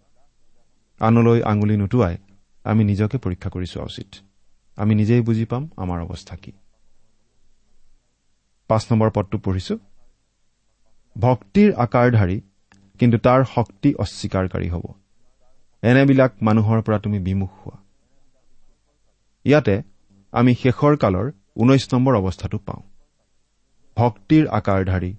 আনলৈ 0.99 1.41
আঙুলি 1.41 1.77
নুটুৱাই 1.77 2.17
আমি 2.63 2.83
নিজকে 2.83 3.17
পৰীক্ষা 3.17 3.49
কৰি 3.49 3.65
চোৱা 3.65 3.83
উচিত। 3.83 4.07
আমি 4.75 4.95
নিজেই 4.95 5.21
বুজি 5.21 5.45
পাম 5.45 5.69
আমাৰ 5.77 6.01
অৱস্থা 6.01 6.35
কি। 6.35 6.51
পাঁচ 8.67 8.91
নম্বৰ 8.91 9.11
পদটো 9.11 9.37
পঢ়িছো। 9.37 9.79
ভক্তিৰ 11.17 11.73
আকাৰধাৰী 11.77 12.41
কিন্তু 12.99 13.17
তাৰ 13.17 13.43
শক্তি 13.43 13.93
অস্বীকাৰকাৰী 13.93 14.69
হ'ব। 14.69 14.85
এনেবিলাক 15.83 16.31
মানুহৰ 16.41 16.81
পৰা 16.81 16.97
তুমি 16.99 17.19
বিমুখ 17.19 17.49
হোৱা। 17.49 17.77
ইয়াতে 19.45 19.81
আমি 20.33 20.53
শেষৰ 20.53 20.97
কালৰ 20.97 21.31
ঊনৈশ 21.57 21.93
নম্বৰ 21.93 22.15
অৱস্থাটো 22.15 22.57
পাওঁ। 22.57 22.81
ভক্তিৰ 23.97 24.47
আকাৰধাৰী 24.47 25.15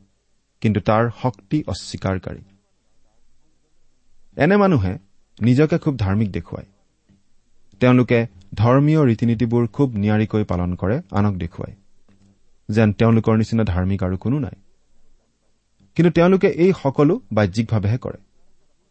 কিন্তু 0.60 0.80
তাৰ 0.80 1.10
শক্তি 1.22 1.62
অস্বীকাৰকাৰী। 1.66 2.42
এনে 4.36 4.56
মানুহে 4.56 4.92
নিজকে 5.38 5.78
খুব 5.78 5.96
ধাৰ্মিক 5.96 6.30
দেখুৱায়। 6.30 6.66
তেওঁলোকে 7.80 8.26
ধৰ্মীয় 8.54 9.00
ৰীতি 9.04 9.26
নীতিবোৰ 9.26 9.66
খুব 9.66 9.88
নিয়াৰিকৈ 9.94 10.44
পালন 10.44 10.74
কৰে 10.74 10.96
আনক 11.10 11.34
দেখুৱায়। 11.36 11.74
যেন 12.68 12.92
তেওঁলোকৰ 12.92 13.34
নিচিনা 13.36 13.64
ধাৰ্মিক 13.64 14.02
আৰু 14.02 14.16
কোনো 14.16 14.38
নাই। 14.38 14.56
কিন্তু 15.96 16.10
তেওঁলোকে 16.10 16.48
এই 16.48 16.72
সকলো 16.82 17.20
বাহ্যিকভাৱেহে 17.32 17.98
কৰে। 17.98 18.18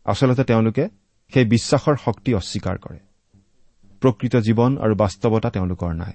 আচলতে 0.05 0.43
তেওঁলোকে 0.43 0.89
সেই 1.33 1.45
বিশ্বাসৰ 1.45 1.95
শক্তি 2.05 2.33
অস্বীকাৰ 2.33 2.77
কৰে। 2.77 2.99
প্ৰকৃত 4.01 4.35
জীৱন 4.35 4.77
আৰু 4.77 4.95
বাস্তৱতা 4.95 5.49
তেওঁলোকৰ 5.49 5.93
নাই। 5.93 6.13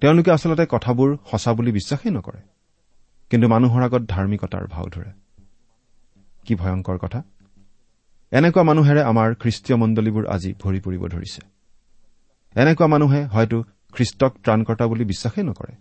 তেওঁলোকে 0.00 0.30
আচলতে 0.30 0.66
কথাবোৰ 0.70 1.16
সঁচা 1.30 1.52
বুলি 1.52 1.72
বিশ্বাসেই 1.72 2.10
নকৰে 2.10 2.40
কিন্তু 3.30 3.48
মানুহৰ 3.48 3.82
আগত 3.82 4.02
ধাৰ্মিকতাৰ 4.08 4.66
ভাও 4.66 4.86
ধৰে। 4.86 5.10
কি 6.44 6.54
ভয়ংকৰ 6.54 6.98
কথা? 6.98 7.22
এনেকুৱা 8.32 8.62
মানুহেৰে 8.62 9.02
আমাৰ 9.02 9.34
খ্ৰীষ্টীয় 9.34 9.76
মণ্ডলীবোৰ 9.76 10.26
আজি 10.26 10.54
ভৰি 10.62 10.80
পৰিব 10.80 11.02
ধৰিছে। 11.08 11.40
এনেকুৱা 12.54 12.86
মানুহে 12.86 13.24
হয়তো 13.24 13.62
খ্ৰীষ্টক 13.92 14.32
ত্ৰাণকৰ্তা 14.44 14.86
বুলি 14.86 15.04
বিশ্বাসেই 15.04 15.44
নকৰে 15.44 15.74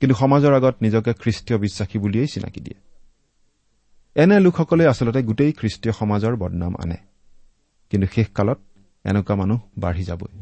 কিন্তু 0.00 0.14
সমাজৰ 0.14 0.52
আগত 0.54 0.74
নিজকে 0.82 1.12
খ্ৰীষ্টীয় 1.12 1.58
বিশ্বাসী 1.58 1.98
বুলিয়েই 1.98 2.26
চিনাকি 2.26 2.60
দিয়ে। 2.60 2.91
এনে 4.16 4.40
লোকসকলে 4.40 4.86
আচলতে 4.86 5.22
গোটেই 5.22 5.52
খ্ৰীষ্টীয় 5.52 5.92
সমাজৰ 5.92 6.36
বদনাম 6.36 6.74
আনে। 6.82 6.96
কিন্তু 7.90 8.06
শেষকালত 8.14 8.58
এনেকুৱা 9.04 9.34
মানুহ 9.36 9.60
বাঢ়ি 9.78 10.04
যাবই। 10.04 10.32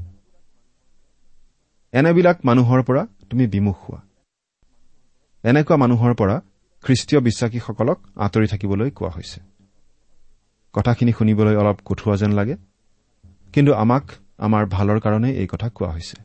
এনেবিলাক 1.92 2.38
মানুহৰ 2.44 2.82
পৰা 2.82 3.06
তুমি 3.30 3.46
বিমুখ 3.46 3.76
হোৱা। 3.76 4.00
এনেকুৱা 5.44 5.76
মানুহৰ 5.76 6.14
পৰা 6.14 6.40
খ্ৰীষ্টীয় 6.84 7.20
বিশ্বাসীসকলক 7.20 7.98
আঁতৰি 8.16 8.46
থাকিবলৈ 8.46 8.90
কোৱা 8.90 9.10
হৈছে। 9.10 9.40
কথাখিনি 10.72 11.12
শুনিবলৈ 11.12 11.56
অলপ 11.56 11.78
কঠোৱা 11.84 12.16
যেন 12.16 12.32
লাগে 12.32 12.56
কিন্তু 13.52 13.72
আমাক 13.74 14.04
আমাৰ 14.38 14.66
ভালৰ 14.66 15.00
কাৰণেই 15.00 15.34
এই 15.34 15.46
কথা 15.46 15.68
কোৱা 15.68 15.90
হৈছে। 15.90 16.16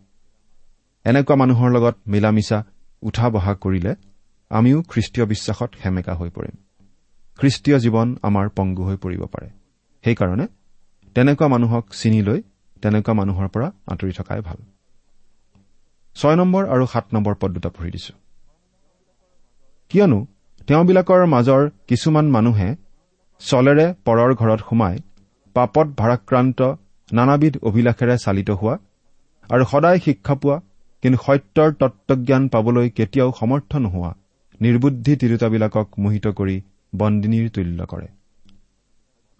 এনেকুৱা 1.05 1.36
মানুহৰ 1.36 1.71
লগত 1.71 1.95
মিলা 2.08 2.31
মিছা 2.31 2.63
উঠা 3.01 3.29
বহা 3.29 3.53
কৰিলে 3.53 3.95
আমিও 4.49 4.81
খ্ৰীষ্টীয় 4.81 5.25
বিশ্বাসত 5.25 5.69
সেমেকা 5.84 6.15
হৈ 6.15 6.29
পৰিম। 6.29 6.64
খ্ৰীষ্টীয় 7.39 7.78
জীৱন 7.80 8.08
আমাৰ 8.28 8.45
পংগু 8.58 8.84
হৈ 8.88 8.98
পৰিব 9.04 9.21
পাৰে। 9.34 9.50
সেইকাৰণে 10.04 10.45
তেনেকুৱা 11.15 11.48
মানুহক 11.48 11.86
চিনি 12.00 12.21
লৈ 12.21 12.39
তেনেকুৱা 12.84 13.13
মানুহৰ 13.19 13.48
পৰা 13.54 13.67
আঁতৰি 13.91 14.13
থকাই 14.19 14.41
ভাল। 14.41 14.60
ছয় 16.15 16.36
নম্বৰ 16.36 16.63
আৰু 16.74 16.86
সাত 16.93 17.06
নম্বৰ 17.13 17.34
পদ 17.41 17.50
দুটা 17.56 17.69
পঢ়ি 17.69 17.91
দিছো। 17.95 18.13
কিয়নো 19.91 20.19
তেওঁবিলাকৰ 20.67 21.21
মাজৰ 21.26 21.62
কিছুমান 21.89 22.26
মানুহে 22.36 22.69
চলেৰে 23.41 23.86
পৰৰ 24.06 24.30
ঘৰত 24.36 24.62
সোমাই 24.69 24.95
পাপত 25.56 25.88
ভাৰাক্ৰান্ত 26.02 26.60
নানাবিধ 27.12 27.54
অভিলাষেৰে 27.69 28.15
চালিত 28.17 28.50
হোৱা 28.60 28.76
আৰু 29.50 29.63
সদায় 29.71 30.00
শিক্ষা 30.00 30.36
পোৱা 30.36 30.58
কিন্তু 31.04 31.17
সত্যৰ 31.26 31.69
তত্বজ্ঞান 31.82 32.43
পাবলৈ 32.48 32.88
কেতিয়াও 32.98 33.30
সমৰ্থ 33.39 33.71
নোহোৱা 33.86 34.12
নিৰ্বুদ্ধি 34.62 35.13
তিৰোতাবিলাকক 35.21 35.88
মোহিত 36.04 36.26
কৰি 36.39 36.58
বন্দিনীৰ 36.97 37.49
তুল্য 37.49 37.86
কৰে। 37.86 38.08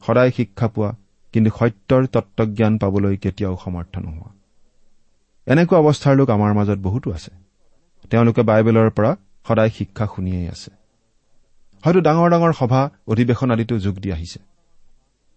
সদায় 0.08 0.32
শিক্ষা 0.32 0.68
পোৱা 0.68 0.96
কিন্তু 1.34 1.52
সত্যৰ 1.60 2.08
তত্বজ্ঞান 2.08 2.78
পাবলৈ 2.78 3.18
কেতিয়াও 3.18 3.58
সমৰ্থ 3.66 3.98
নোহোৱা। 3.98 4.32
এনেকুৱা 5.48 5.78
অৱস্থাৰ 5.80 6.16
লোক 6.16 6.30
আমাৰ 6.30 6.54
মাজত 6.54 6.78
বহুতো 6.78 7.12
আছে। 7.12 7.32
তেওঁলোকে 8.10 8.42
বাইবেলৰ 8.42 8.90
পৰা 8.90 9.16
সদায় 9.48 9.70
শিক্ষা 9.70 10.06
শুনিয়েই 10.16 10.48
আছে। 10.48 10.72
হয়তো 11.84 12.00
ডাঙৰ 12.02 12.30
ডাঙৰ 12.30 12.54
সভা 12.54 12.90
অধিৱেশন 13.08 13.52
আদিতো 13.52 13.80
যোগ 13.80 13.96
দি 13.96 14.12
আহিছে। 14.12 14.40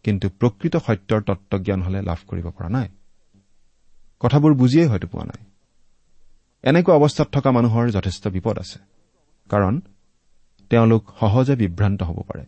কিন্তু 0.04 0.28
প্ৰকৃত 0.28 0.76
সত্যৰ 0.76 1.20
তত্বজ্ঞান 1.22 1.82
হলে 1.82 2.02
লাভ 2.02 2.18
কৰিব 2.26 2.46
পৰা 2.50 2.68
নাই। 2.68 2.88
কথাবোৰ 4.20 4.54
বুজিয়েই 4.54 4.86
হয়তো 4.86 5.08
পোৱা 5.08 5.24
নাই। 5.24 5.44
এনেকুৱা 6.62 6.94
অৱস্থাত 6.94 7.28
থকা 7.32 7.50
মানুহৰ 7.50 7.90
যথেষ্ট 7.90 8.28
বিপদ 8.28 8.58
আছে। 8.58 8.78
কাৰণ 9.48 9.80
তেওঁলোক 10.70 11.02
সহজে 11.20 11.54
বিভ্ৰান্ত 11.56 12.02
হ'ব 12.02 12.18
পাৰে। 12.28 12.44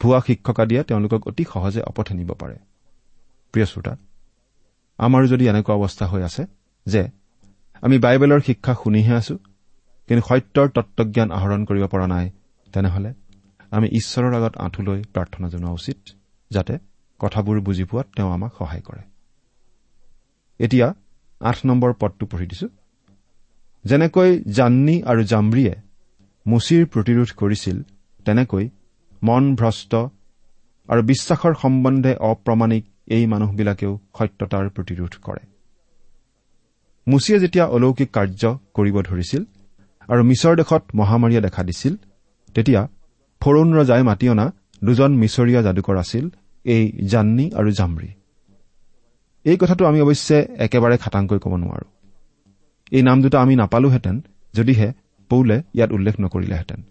ভুৱা 0.00 0.18
শিক্ষক 0.26 0.60
আদিয়ে 0.60 0.82
তেওঁলোকক 0.82 1.20
অতি 1.28 1.44
সহজে 1.44 1.80
অপথে 1.82 2.14
নিব 2.14 2.30
পাৰে। 2.38 2.56
প্ৰিয় 3.54 3.66
শ্ৰোতা 3.66 3.92
আমাৰো 4.98 5.26
যদি 5.26 5.44
এনেকুৱা 5.48 5.74
অৱস্থা 5.74 6.06
হৈ 6.06 6.22
আছে 6.22 6.42
যে 6.86 7.02
আমি 7.82 7.96
বাইবেলৰ 7.98 8.40
শিক্ষা 8.40 8.72
শুনিহে 8.74 9.14
আছো 9.14 9.36
কিন্তু 10.08 10.22
সত্যৰ 10.28 10.68
তত্বজ্ঞান 10.68 11.28
আহৰণ 11.30 11.60
কৰিব 11.64 11.84
পৰা 11.86 12.06
নাই 12.06 12.26
তেনেহলে 12.72 13.10
আমি 13.70 13.86
ঈশ্বৰৰ 13.88 14.32
আগত 14.34 14.54
আঁঠু 14.56 14.80
লৈ 14.82 15.00
প্ৰাৰ্থনা 15.14 15.46
জনোৱা 15.48 15.72
উচিত 15.72 15.98
যাতে 16.50 16.74
কথাবোৰ 17.20 17.56
বুজি 17.60 17.84
পোৱাত 17.84 18.06
তেওঁ 18.16 18.30
আমাক 18.32 18.52
সহায় 18.58 18.82
কৰে। 18.82 19.02
এতিয়া 20.58 20.94
আঠ 21.40 21.56
নম্বৰ 21.66 21.90
পদটো 22.00 22.24
পঢ়ি 22.26 22.46
দিছো। 22.46 22.68
যেনেকৈ 23.84 24.30
জান্নী 24.48 24.96
আৰু 25.02 25.22
জাম্ৰিয়ে 25.24 25.74
মুচিৰ 26.46 26.82
প্ৰতিৰোধ 26.92 27.30
কৰিছিল 27.40 27.76
তেনেকৈ 28.26 28.64
মন 29.22 29.44
ভ্ৰষ্ট 29.60 29.92
আৰু 30.88 31.00
বিশ্বাসৰ 31.10 31.54
সম্বন্ধে 31.62 32.12
অপ্ৰমাণিক 32.30 32.84
এই 33.16 33.24
মানুহবিলাকেও 33.32 33.92
সত্যতাৰ 34.16 34.66
প্ৰতিৰোধ 34.76 35.14
কৰে। 35.26 35.42
মুচিয়ে 37.06 37.38
যেতিয়া 37.38 37.64
অলৌকিক 37.76 38.10
কাৰ্য 38.16 38.42
কৰিব 38.76 38.96
ধৰিছিল 39.08 39.42
আৰু 40.08 40.22
মিছৰ 40.30 40.54
দেশত 40.60 40.82
মহামাৰীয়ে 40.98 41.44
দেখা 41.46 41.62
দিছিল 41.68 41.94
তেতিয়া 42.54 42.82
ফৰুণ 43.40 43.68
ৰজাই 43.78 44.02
মাতি 44.02 44.26
অনা 44.28 44.46
দুজন 44.84 45.10
মিছৰীয়া 45.22 45.60
যাদুকৰ 45.66 45.96
আছিল 46.04 46.24
এই 46.64 46.82
জান্নী 47.12 47.46
আৰু 47.58 47.70
জাম্ৰী। 47.78 48.10
এই 49.44 49.56
কথাটো 49.56 49.82
আমি 49.86 49.98
অৱশ্যে 50.00 50.38
একেবাৰে 50.64 50.96
খাটাংকৈ 51.02 51.38
ক'ব 51.44 51.52
নোৱাৰো। 51.62 51.86
এই 52.92 53.02
নাম 53.02 53.18
দুটা 53.22 53.38
আমি 53.44 53.54
নাপালোহেঁতেন 53.56 54.16
যদিহে 54.54 54.88
পৌলে 55.28 55.62
ইয়াত 55.74 55.90
উল্লেখ 55.92 56.14
নকৰিলেহেঁতেন। 56.20 56.82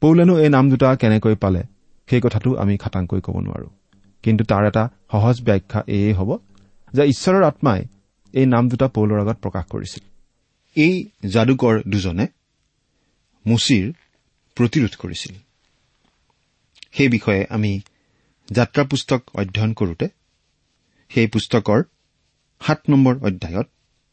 পৌলেনো 0.00 0.38
এই 0.38 0.48
নাম 0.48 0.70
দুটা 0.70 0.96
কেনেকৈ 0.96 1.34
পালে 1.34 1.62
সেই 2.08 2.20
কথাটো 2.20 2.56
আমি 2.56 2.76
খাটাংকৈ 2.76 3.20
ক'ব 3.20 3.36
নোৱাৰো। 3.40 3.68
কিন্তু 4.22 4.44
তাৰ 4.44 4.66
এটা 4.66 4.88
সহজ 5.10 5.42
ব্যাখ্যা 5.42 5.80
এয়ে 5.86 6.12
হ'ব 6.12 6.38
যে 6.94 7.02
ঈশ্বৰৰ 7.06 7.42
আত্মাই 7.42 7.84
এই 8.32 8.46
নাম 8.46 8.68
দুটা 8.68 8.88
পৌলৰ 8.88 9.20
আগত 9.20 9.36
প্ৰকাশ 9.42 9.64
কৰিছিল। 9.64 10.04
এই 10.76 10.94
যাদুকৰ 11.26 11.82
দুজনে 11.88 12.26
মুচিৰ 13.46 13.92
প্ৰতিৰোধ 14.56 14.96
কৰিছিল। 14.96 15.34
সেই 16.92 17.08
বিষয়ে 17.08 17.46
আমি 17.50 17.80
যাত্ৰা 18.50 18.84
পুস্তক 18.84 19.22
অধ্যয়ন 19.34 19.72
কৰোঁতে 19.72 20.08
সেই 21.08 21.26
পুস্তকৰ 21.26 21.82
সাত 22.60 22.80
নম্বৰ 22.90 23.14
অধ্যায়ত 23.22 23.68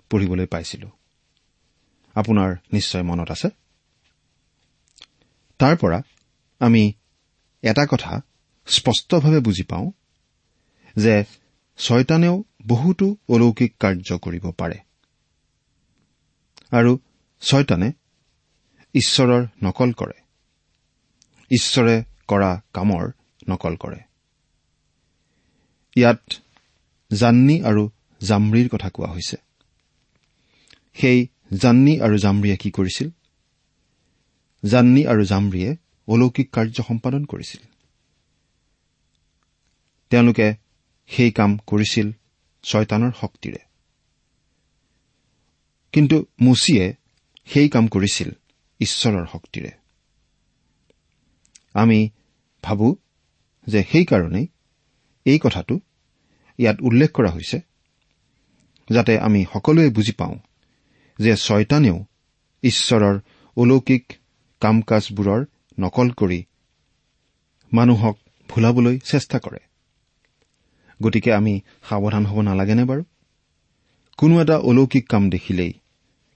পঢ়িবলৈ 0.09 0.45
পাইছিলো। 0.45 0.87
আপোনাৰ 2.13 2.55
নিশ্চয় 2.73 3.03
মনত 3.03 3.31
আছে? 3.31 3.49
তাৰ 5.59 5.77
পৰা 5.77 6.01
আমি 6.59 6.93
এটা 7.61 7.85
কথা 7.85 8.21
স্পষ্টভাৱে 8.67 9.39
বুজি 9.39 9.63
পাওঁ 9.63 9.91
যে 10.95 11.23
ছয়তানেও 11.77 12.43
বহুতো 12.67 13.15
অলৌকিক 13.29 13.77
কাৰ্য 13.79 14.17
কৰিব 14.17 14.51
পাৰে। 14.51 14.77
আৰু 16.71 16.99
ছয়তানে 17.41 17.91
ঈশ্বৰৰ 18.93 19.45
নকল 19.63 19.91
কৰে। 19.91 20.23
ঈশ্বৰে 21.51 22.03
কৰা 22.27 22.61
কামৰ 22.73 23.11
নকল 23.49 23.75
কৰে। 23.75 23.99
ইয়াত 25.95 26.21
জান্নী 27.13 27.61
আৰু 27.61 27.89
জাম্ৰীৰ 28.21 28.69
কথা 28.69 28.89
কোৱা 28.89 29.11
হৈছে। 29.11 29.37
সেই 30.93 31.27
জান্নী 31.61 31.99
আৰু 31.99 32.17
জাম্ৰীয়ে 32.17 32.57
কি 32.57 32.71
কৰিছিল? 32.71 33.09
জান্নী 34.65 35.05
আৰু 35.05 35.23
জাম্ৰীয়ে 35.23 35.77
অলৌকিক 36.07 36.51
কাৰ্য 36.51 36.83
সম্পাদন 36.87 37.25
কৰিছিল। 37.25 37.61
তেওঁলোকে 40.09 40.55
সেই 41.07 41.31
কাম 41.31 41.57
কৰিছিল 41.57 42.11
ছয়তানৰ 42.63 43.11
শক্তিৰে। 43.21 43.57
কিন্তু 45.91 46.25
মুচিয়ে 46.41 46.95
সেই 47.45 47.69
কাম 47.69 47.87
কৰিছিল 47.87 48.29
ঈশ্বৰৰ 48.79 49.25
শক্তিৰে। 49.25 49.71
আমি 51.73 52.09
ভাবো 52.63 52.95
যে 53.67 53.83
সেইকাৰণেই 53.91 54.47
এই 55.25 55.39
কথাটো 55.39 55.79
ইয়াত 56.57 56.77
উল্লেখ 56.81 57.11
কৰা 57.11 57.29
হৈছে 57.31 57.59
যাতে 58.89 59.19
আমি 59.19 59.45
সকলোৱে 59.53 59.89
বুজি 59.89 60.11
পাওঁ 60.11 60.39
যে 61.19 61.35
ছয়তানেও 61.35 62.05
ঈশ্বৰৰ 62.63 63.19
অলৌকিক 63.57 64.13
কাম 64.59 64.81
কাজবোৰৰ 64.81 65.45
নকল 65.79 66.09
কৰি 66.09 66.45
মানুহক 67.73 68.17
ভুলাবলৈ 68.49 68.99
চেষ্টা 68.99 69.39
কৰে। 69.39 69.59
গতিকে 71.03 71.33
আমি 71.33 71.61
সাৱধান 71.89 72.25
হ'ব 72.25 72.41
নালাগেনে 72.41 72.83
বাৰু? 72.83 73.03
কোনো 74.17 74.41
এটা 74.41 74.57
অলৌকিক 74.57 75.07
কাম 75.09 75.29
দেখিলেই 75.29 75.73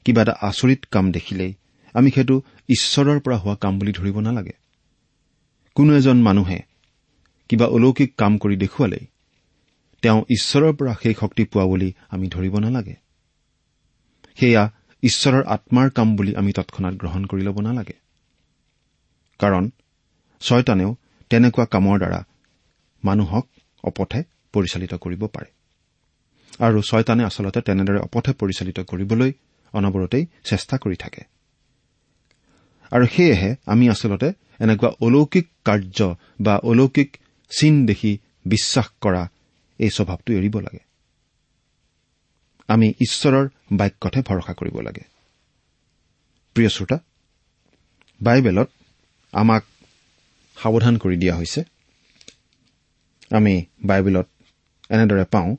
কিবা 0.05 0.21
এটা 0.21 0.31
আচৰিত 0.31 0.85
কাম 0.91 1.11
দেখিলেই 1.11 1.53
আমি 1.93 2.11
সেইটো 2.11 2.41
ঈশ্বৰৰ 2.69 3.19
পৰা 3.19 3.37
হোৱা 3.37 3.55
কাম 3.55 3.79
বুলি 3.79 3.91
ধৰিব 3.91 4.19
নালাগে। 4.19 4.53
কোনো 5.75 5.97
এজন 5.97 6.17
মানুহে 6.17 6.59
কিবা 7.49 7.65
অলৌকিক 7.65 8.15
কাম 8.15 8.37
কৰি 8.37 8.55
দেখুৱালেই 8.57 9.05
তেওঁ 10.01 10.21
ঈশ্বৰৰ 10.29 10.73
পৰা 10.73 10.93
সেই 11.03 11.15
শক্তি 11.19 11.43
পোৱা 11.43 11.65
বুলি 11.65 11.93
আমি 12.09 12.27
ধৰিব 12.27 12.59
নালাগে। 12.59 12.95
সেয়া 14.37 14.63
ঈশ্বৰৰ 15.03 15.43
আত্মাৰ 15.45 15.89
কাম 15.89 16.15
বুলি 16.15 16.35
আমি 16.35 16.51
তৎক্ষণাত 16.53 16.93
গ্ৰহণ 16.93 17.25
কৰি 17.25 17.41
ল'ব 17.41 17.57
নালাগে। 17.59 17.95
কাৰণ 19.39 19.69
ছয়তানেও 20.41 20.95
তেনেকুৱা 21.31 21.65
কামৰ 21.65 21.97
দ্বাৰা 21.97 22.19
মানুহক 23.03 23.45
অপথে 23.83 24.23
পৰিচালিত 24.53 24.93
কৰিব 24.93 25.25
পাৰে। 25.27 25.49
আৰু 26.59 26.81
ছয়তানে 26.81 27.23
আচলতে 27.23 27.61
তেনেদৰে 27.61 27.99
অপথে 27.99 28.31
পৰিচালিত 28.33 28.79
কৰিবলৈ 28.79 29.31
অনবৰতেই 29.73 30.25
চেষ্টা 30.43 30.77
কৰি 30.77 30.95
থাকে। 30.95 31.21
আৰু 32.91 33.05
সেয়েহে 33.05 33.55
আমি 33.65 33.89
আচলতে 33.89 34.27
এনেকুৱা 34.59 34.89
অলৌকিক 35.01 35.47
কাৰ্য 35.65 36.15
বা 36.39 36.55
অলৌকিক 36.63 37.17
চিন 37.51 37.85
দেখি 37.85 38.17
বিশ্বাস 38.45 38.87
কৰা 39.01 39.23
এই 39.79 39.89
স্বভাৱটো 39.89 40.33
এৰিব 40.33 40.59
লাগে। 40.59 40.86
আমি 42.69 42.87
ঈশ্বৰৰ 43.01 43.45
বাক্যতহে 43.71 44.21
ভৰসা 44.21 44.53
কৰিব 44.53 44.75
লাগে। 44.79 45.03
প্ৰিয় 46.55 46.69
শ্ৰোতা 46.69 46.97
বাইবেলত 48.21 48.69
আমাক 49.33 49.63
সাৱধান 50.57 50.97
কৰি 50.97 51.17
দিয়া 51.17 51.35
হৈছে। 51.35 51.61
আমি 53.31 53.53
বাইবেলত 53.85 54.27
এনেদৰে 54.89 55.25
পাওঁ 55.25 55.55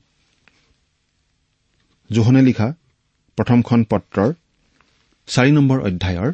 জোহনে 2.11 2.43
লিখা 2.43 2.69
প্ৰথমখন 3.39 3.81
পত্ৰৰ 3.85 4.31
চাৰি 5.29 5.51
নম্বৰ 5.53 5.79
অধ্যায়ৰ 5.81 6.31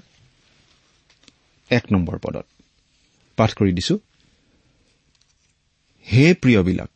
এক 1.70 1.84
নম্বৰ 1.92 2.16
পদত 2.18 2.46
পাঠ 3.38 3.50
কৰি 3.58 3.72
দিছো। 3.72 3.94
হে 6.06 6.24
প্ৰিয়বিলাক 6.34 6.90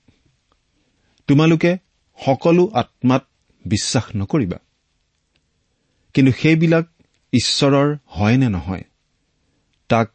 তোমালোকে 1.28 1.72
সকলো 2.18 2.64
আত্মাত 2.74 3.27
বিশ্বাস 3.68 4.04
নকৰিবা। 4.16 4.59
কিন্তু 6.14 6.33
সেইবিলাক 6.33 6.87
ঈশ্বৰৰ 7.33 7.96
হয় 8.07 8.37
নে 8.37 8.48
নহয় 8.48 8.85
তাক 9.88 10.11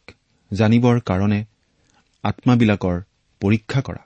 জানিবৰ 0.53 0.99
কাৰণে 0.99 1.45
আত্মাবিলাকৰ 2.23 3.01
পৰীক্ষা 3.39 3.81
কৰা। 3.81 4.03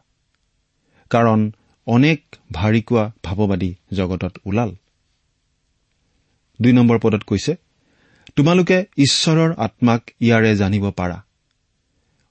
কাৰণ 1.10 1.52
অনেক 1.88 2.36
ভাৰিকোৱা 2.52 3.12
ভাৱবাদী 3.24 3.76
জগতত 3.94 4.34
ওলাল। 4.46 4.72
দুই 6.62 6.74
নম্বৰ 6.74 7.00
পদত 7.00 7.24
কৈছে 7.24 7.56
তোমালোকে 8.36 8.86
ঈশ্বৰৰ 8.98 9.54
আত্মাক 9.58 10.02
ইয়াৰে 10.20 10.56
জানিব 10.56 10.92
পাৰা। 10.92 11.24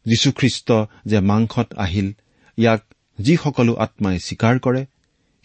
যীশুখ্ৰীষ্ট 0.07 0.73
যে 1.07 1.21
মাংসত 1.21 1.75
আহিল 1.77 2.13
ইয়াক 2.57 2.83
যিসকলো 3.19 3.75
আত্মাই 3.75 4.19
স্বীকাৰ 4.19 4.59
কৰে 4.59 4.87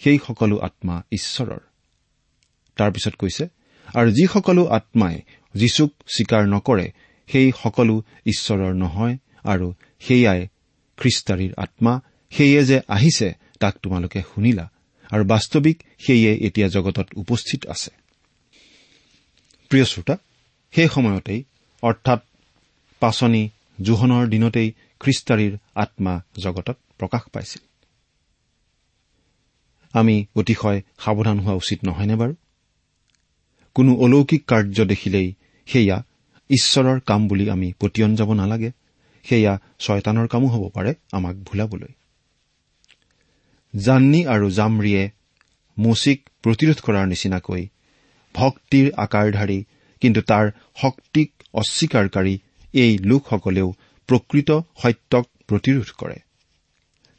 সেই 0.03 0.19
সকলো 0.27 0.57
আত্মা 0.57 1.03
ঈশ্বৰৰ। 1.11 1.59
তাৰপিছত 2.75 3.15
কৈছে 3.15 3.45
আৰু 3.95 4.11
যিসকলো 4.11 4.65
আত্মাই 4.67 5.21
যীশুক 5.55 5.91
স্বীকাৰ 6.07 6.43
নকৰে 6.47 6.91
সেই 7.29 7.51
সকলো 7.63 8.01
ঈশ্বৰৰ 8.25 8.73
নহয় 8.73 9.15
আৰু 9.43 9.73
সেয়াই 9.99 10.47
খ্ৰীষ্টাৰীৰ 10.97 11.53
আত্মা। 11.57 12.01
সেয়ে 12.31 12.65
যে 12.65 12.81
আহিছে 12.87 13.33
তাক 13.59 13.77
তোমালোকে 13.83 14.21
শুনিলা 14.21 14.71
আৰু 15.11 15.23
বাস্তৱিক 15.23 15.83
সেয়ে 15.99 16.31
এতিয়া 16.35 16.67
জগতত 16.67 17.07
উপস্থিত 17.15 17.65
আছে। 17.65 17.91
প্ৰিয় 19.69 19.85
শ্ৰোতা 19.85 20.17
সেই 20.71 20.87
সময়তেই 20.87 21.43
অৰ্থাৎ 21.83 22.19
পাচনি 22.99 23.49
জোহনৰ 23.81 24.27
দিনতেই 24.27 24.69
খ্ৰীষ্টাৰীৰ 24.99 25.57
আত্মা 25.75 26.13
জগতত 26.43 26.77
প্ৰকাশ 26.97 27.21
পাইছিল। 27.33 27.70
আমি 29.93 30.25
অতিশয় 30.36 30.82
সাৱধান 30.99 31.39
হোৱা 31.39 31.54
উচিত 31.54 31.80
নহয়নে 31.84 32.15
বাৰু? 32.15 32.34
কোনো 33.75 33.95
অলৌকিক 33.95 34.41
কাৰ্য 34.47 34.86
দেখিলেই 34.86 35.34
সেয়া 35.67 36.04
ঈশ্বৰৰ 36.49 36.99
কাম 36.99 37.27
বুলি 37.27 37.49
আমি 37.49 37.73
পতিয়ন 37.80 38.15
যাব 38.15 38.34
নালাগে। 38.34 38.71
সেয়া 39.25 39.60
ছয়তানৰ 39.80 40.27
কামো 40.27 40.47
হ'ব 40.47 40.63
পাৰে 40.69 40.93
আমাক 41.12 41.36
ভুলাবলৈ। 41.36 41.91
জান্নী 43.75 44.25
আৰু 44.25 44.49
জামৰিয়ে 44.49 45.12
মচিক 45.80 46.30
প্ৰতিৰোধ 46.43 46.80
কৰাৰ 46.82 47.06
নিচিনাকৈ 47.08 47.67
ভক্তিৰ 48.36 48.91
আকাৰধাৰী 48.97 49.63
কিন্তু 50.01 50.21
তাৰ 50.21 50.51
শক্তিক 50.82 51.32
অস্বীকাৰকাৰী 51.54 52.39
এই 52.73 52.97
লোকসকলেও 52.97 53.73
প্ৰকৃত 54.08 54.49
সত্যক 54.82 55.25
প্ৰতিৰোধ 55.47 55.89
কৰে। 55.97 56.17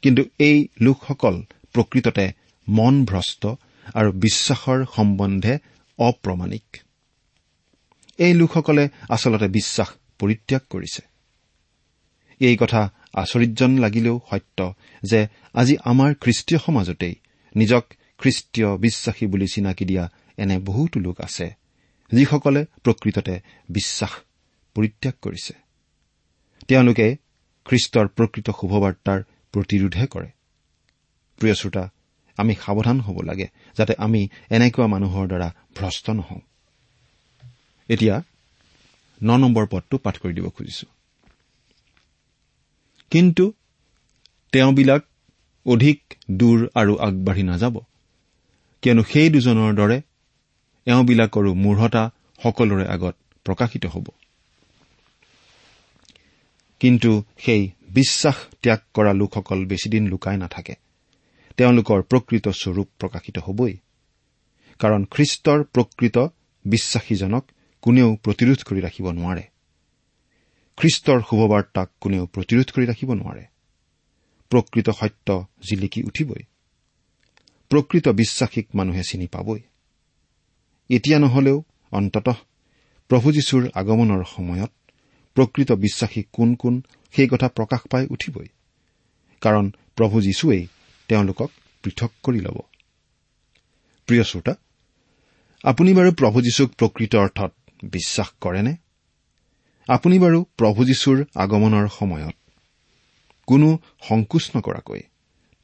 কিন্তু 0.01 0.23
এই 0.39 0.67
লোকসকল 0.81 1.35
প্ৰকৃততে 1.73 2.42
মন 2.67 3.05
ভ্ৰষ্ট 3.05 3.45
আৰু 3.93 4.11
বিশ্বাসৰ 4.11 4.85
সম্বন্ধে 4.95 5.59
অপ্ৰমাণিক। 5.99 6.77
এই 8.17 8.33
লোকসকলে 8.33 8.89
আচলতে 9.09 9.47
বিশ্বাস 9.47 9.89
পৰিত্যাগ 10.19 10.61
কৰিছে। 10.69 11.01
এই 12.39 12.57
কথা 12.57 12.93
আচৰিতজন 13.13 13.77
লাগিলেও 13.77 14.19
সত্য 14.29 14.73
যে 15.03 15.27
আজি 15.53 15.77
আমাৰ 15.85 16.13
খ্ৰীষ্টীয় 16.13 16.59
সমাজতেই 16.65 17.15
নিজক 17.55 17.83
খ্ৰীষ্টীয় 18.17 18.77
বিশ্বাসী 18.77 19.25
বুলি 19.25 19.47
চিনাকি 19.47 19.85
দিয়া 19.85 20.09
এনে 20.37 20.59
বহুতো 20.59 20.99
লোক 20.99 21.21
আছে 21.21 21.55
যিসকলে 22.11 22.65
প্ৰকৃততে 22.83 23.39
বিশ্বাস 23.69 24.11
পৰিত্যাগ 24.75 25.13
কৰিছে। 25.21 25.53
তেওঁলোকে 26.67 27.17
খ্ৰীষ্টৰ 27.65 28.07
প্ৰকৃত 28.07 28.49
শুভবাৰ্তাৰ 28.49 29.23
প্ৰতিৰোধহে 29.51 30.07
কৰে। 30.07 30.29
প্ৰিয় 31.37 31.53
শ্ৰোতা 31.53 31.89
আমি 32.37 32.53
সাৱধান 32.53 32.99
হ'ব 32.99 33.17
লাগে 33.21 33.47
যাতে 33.77 33.93
আমি 33.97 34.21
এনেকুৱা 34.49 34.87
মানুহৰ 34.87 35.27
দ্বাৰা 35.27 35.49
ভ্ৰষ্ট 35.75 36.09
নহওঁ। 36.09 36.41
এতিয়া 37.89 38.15
ন 39.23 39.29
নম্বৰ 39.37 39.65
পদটো 39.67 39.97
পাঠ 39.97 40.15
কৰি 40.17 40.33
দিব 40.33 40.49
খুজিছো। 40.49 40.85
কিন্তু 43.11 43.53
তেওঁবিলাক 44.51 45.01
অধিক 45.65 45.99
দূৰ 46.31 46.67
আৰু 46.75 46.93
আগবাঢ়ি 46.97 47.43
নাযাব 47.43 47.75
কিয়নো 48.83 49.03
সেই 49.03 49.29
দুজনৰ 49.29 49.71
দৰে 49.75 49.97
এওঁবিলাকৰো 50.87 51.53
মূঢ়তা 51.53 52.03
সকলোৰে 52.43 52.85
আগত 52.87 53.15
প্ৰকাশিত 53.45 53.85
হ'ব। 53.85 54.07
কিন্তু 56.79 57.23
সেই 57.37 57.61
বিশ্বাস 57.89 58.35
ত্যাগ 58.61 58.79
কৰা 58.93 59.13
লোকসকল 59.13 59.65
বেছিদিন 59.65 60.03
লুকাই 60.07 60.37
নাথাকে। 60.37 60.82
তেওঁলোকৰ 61.57 62.01
প্ৰকৃত 62.01 62.49
স্বৰূপ 62.49 62.87
প্ৰকাশিত 62.99 63.39
হবই। 63.39 63.77
কাৰণ 64.79 65.05
খ্ৰীষ্টৰ 65.05 65.63
প্ৰকৃত 65.63 66.17
বিশ্বাসীজনক 66.65 67.51
কোনেও 67.81 68.15
প্ৰতিৰোধ 68.15 68.63
কৰি 68.63 68.81
ৰাখিব 68.81 69.11
নোৱাৰে। 69.11 69.43
খ্ৰীষ্টৰ 70.77 71.21
শুভবাৰ্তাক 71.29 71.91
কোনেও 72.01 72.25
প্ৰতিৰোধ 72.25 72.71
কৰি 72.71 72.85
ৰাখিব 72.85 73.13
নোৱাৰে। 73.13 73.45
প্ৰকৃত 74.49 74.89
সত্য 74.89 75.45
জিলিকি 75.69 76.03
উঠিবই। 76.03 76.43
প্ৰকৃত 77.69 78.09
বিশ্বাসীক 78.09 78.67
মানুহে 78.75 79.03
চিনি 79.03 79.27
পাবই। 79.27 79.59
এতিয়া 80.89 81.19
নহলেও 81.19 81.63
অন্ততঃ 81.91 82.35
প্ৰভু 83.07 83.31
যীশুৰ 83.31 83.69
আগমনৰ 83.73 84.23
সময়ত 84.23 84.71
প্ৰকৃত 85.35 85.71
বিশ্বাসী 85.71 86.23
কোন 86.33 86.55
কোন 86.55 86.81
সেই 87.11 87.27
কথা 87.27 87.47
প্ৰকাশ 87.47 87.79
পাই 87.91 88.07
উঠিবই। 88.09 88.47
কাৰণ 89.41 89.71
প্ৰভু 89.95 90.21
যীশুৱেই 90.21 90.67
তেওঁলোকক 91.07 91.51
পৃথক 91.83 92.11
কৰি 92.23 92.39
ল'ব। 92.39 92.61
প্ৰিয় 94.05 94.23
শ্ৰোতা 94.23 94.55
আপুনি 95.63 95.93
বাৰু 95.93 96.11
প্ৰভু 96.11 96.41
যীশুক 96.41 96.71
প্ৰকৃত 96.71 97.15
অৰ্থত 97.15 97.53
বিশ্বাস 97.83 98.29
কৰেনে? 98.41 98.75
আপুনি 99.87 100.19
বাৰু 100.19 100.43
প্ৰভু 100.43 100.85
যীশুৰ 100.85 101.25
আগমনৰ 101.35 101.87
সময়ত 101.87 102.35
কোনো 103.47 103.79
সংকোচ 104.09 104.51
নকৰাকৈ 104.57 105.01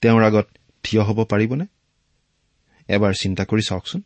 তেওঁৰ 0.02 0.24
আগত 0.24 0.48
থিয় 0.84 1.04
হ'ব 1.04 1.24
পাৰিবনে? 1.24 1.66
এবাৰ 2.88 3.14
চিন্তা 3.14 3.46
কৰি 3.46 3.62
চাওকচোন। 3.62 4.02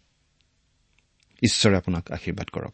ঈশ্বৰে 1.43 1.77
আপোনাক 1.77 2.11
আশীৰ্বাদ 2.11 2.47
কৰক। 2.49 2.73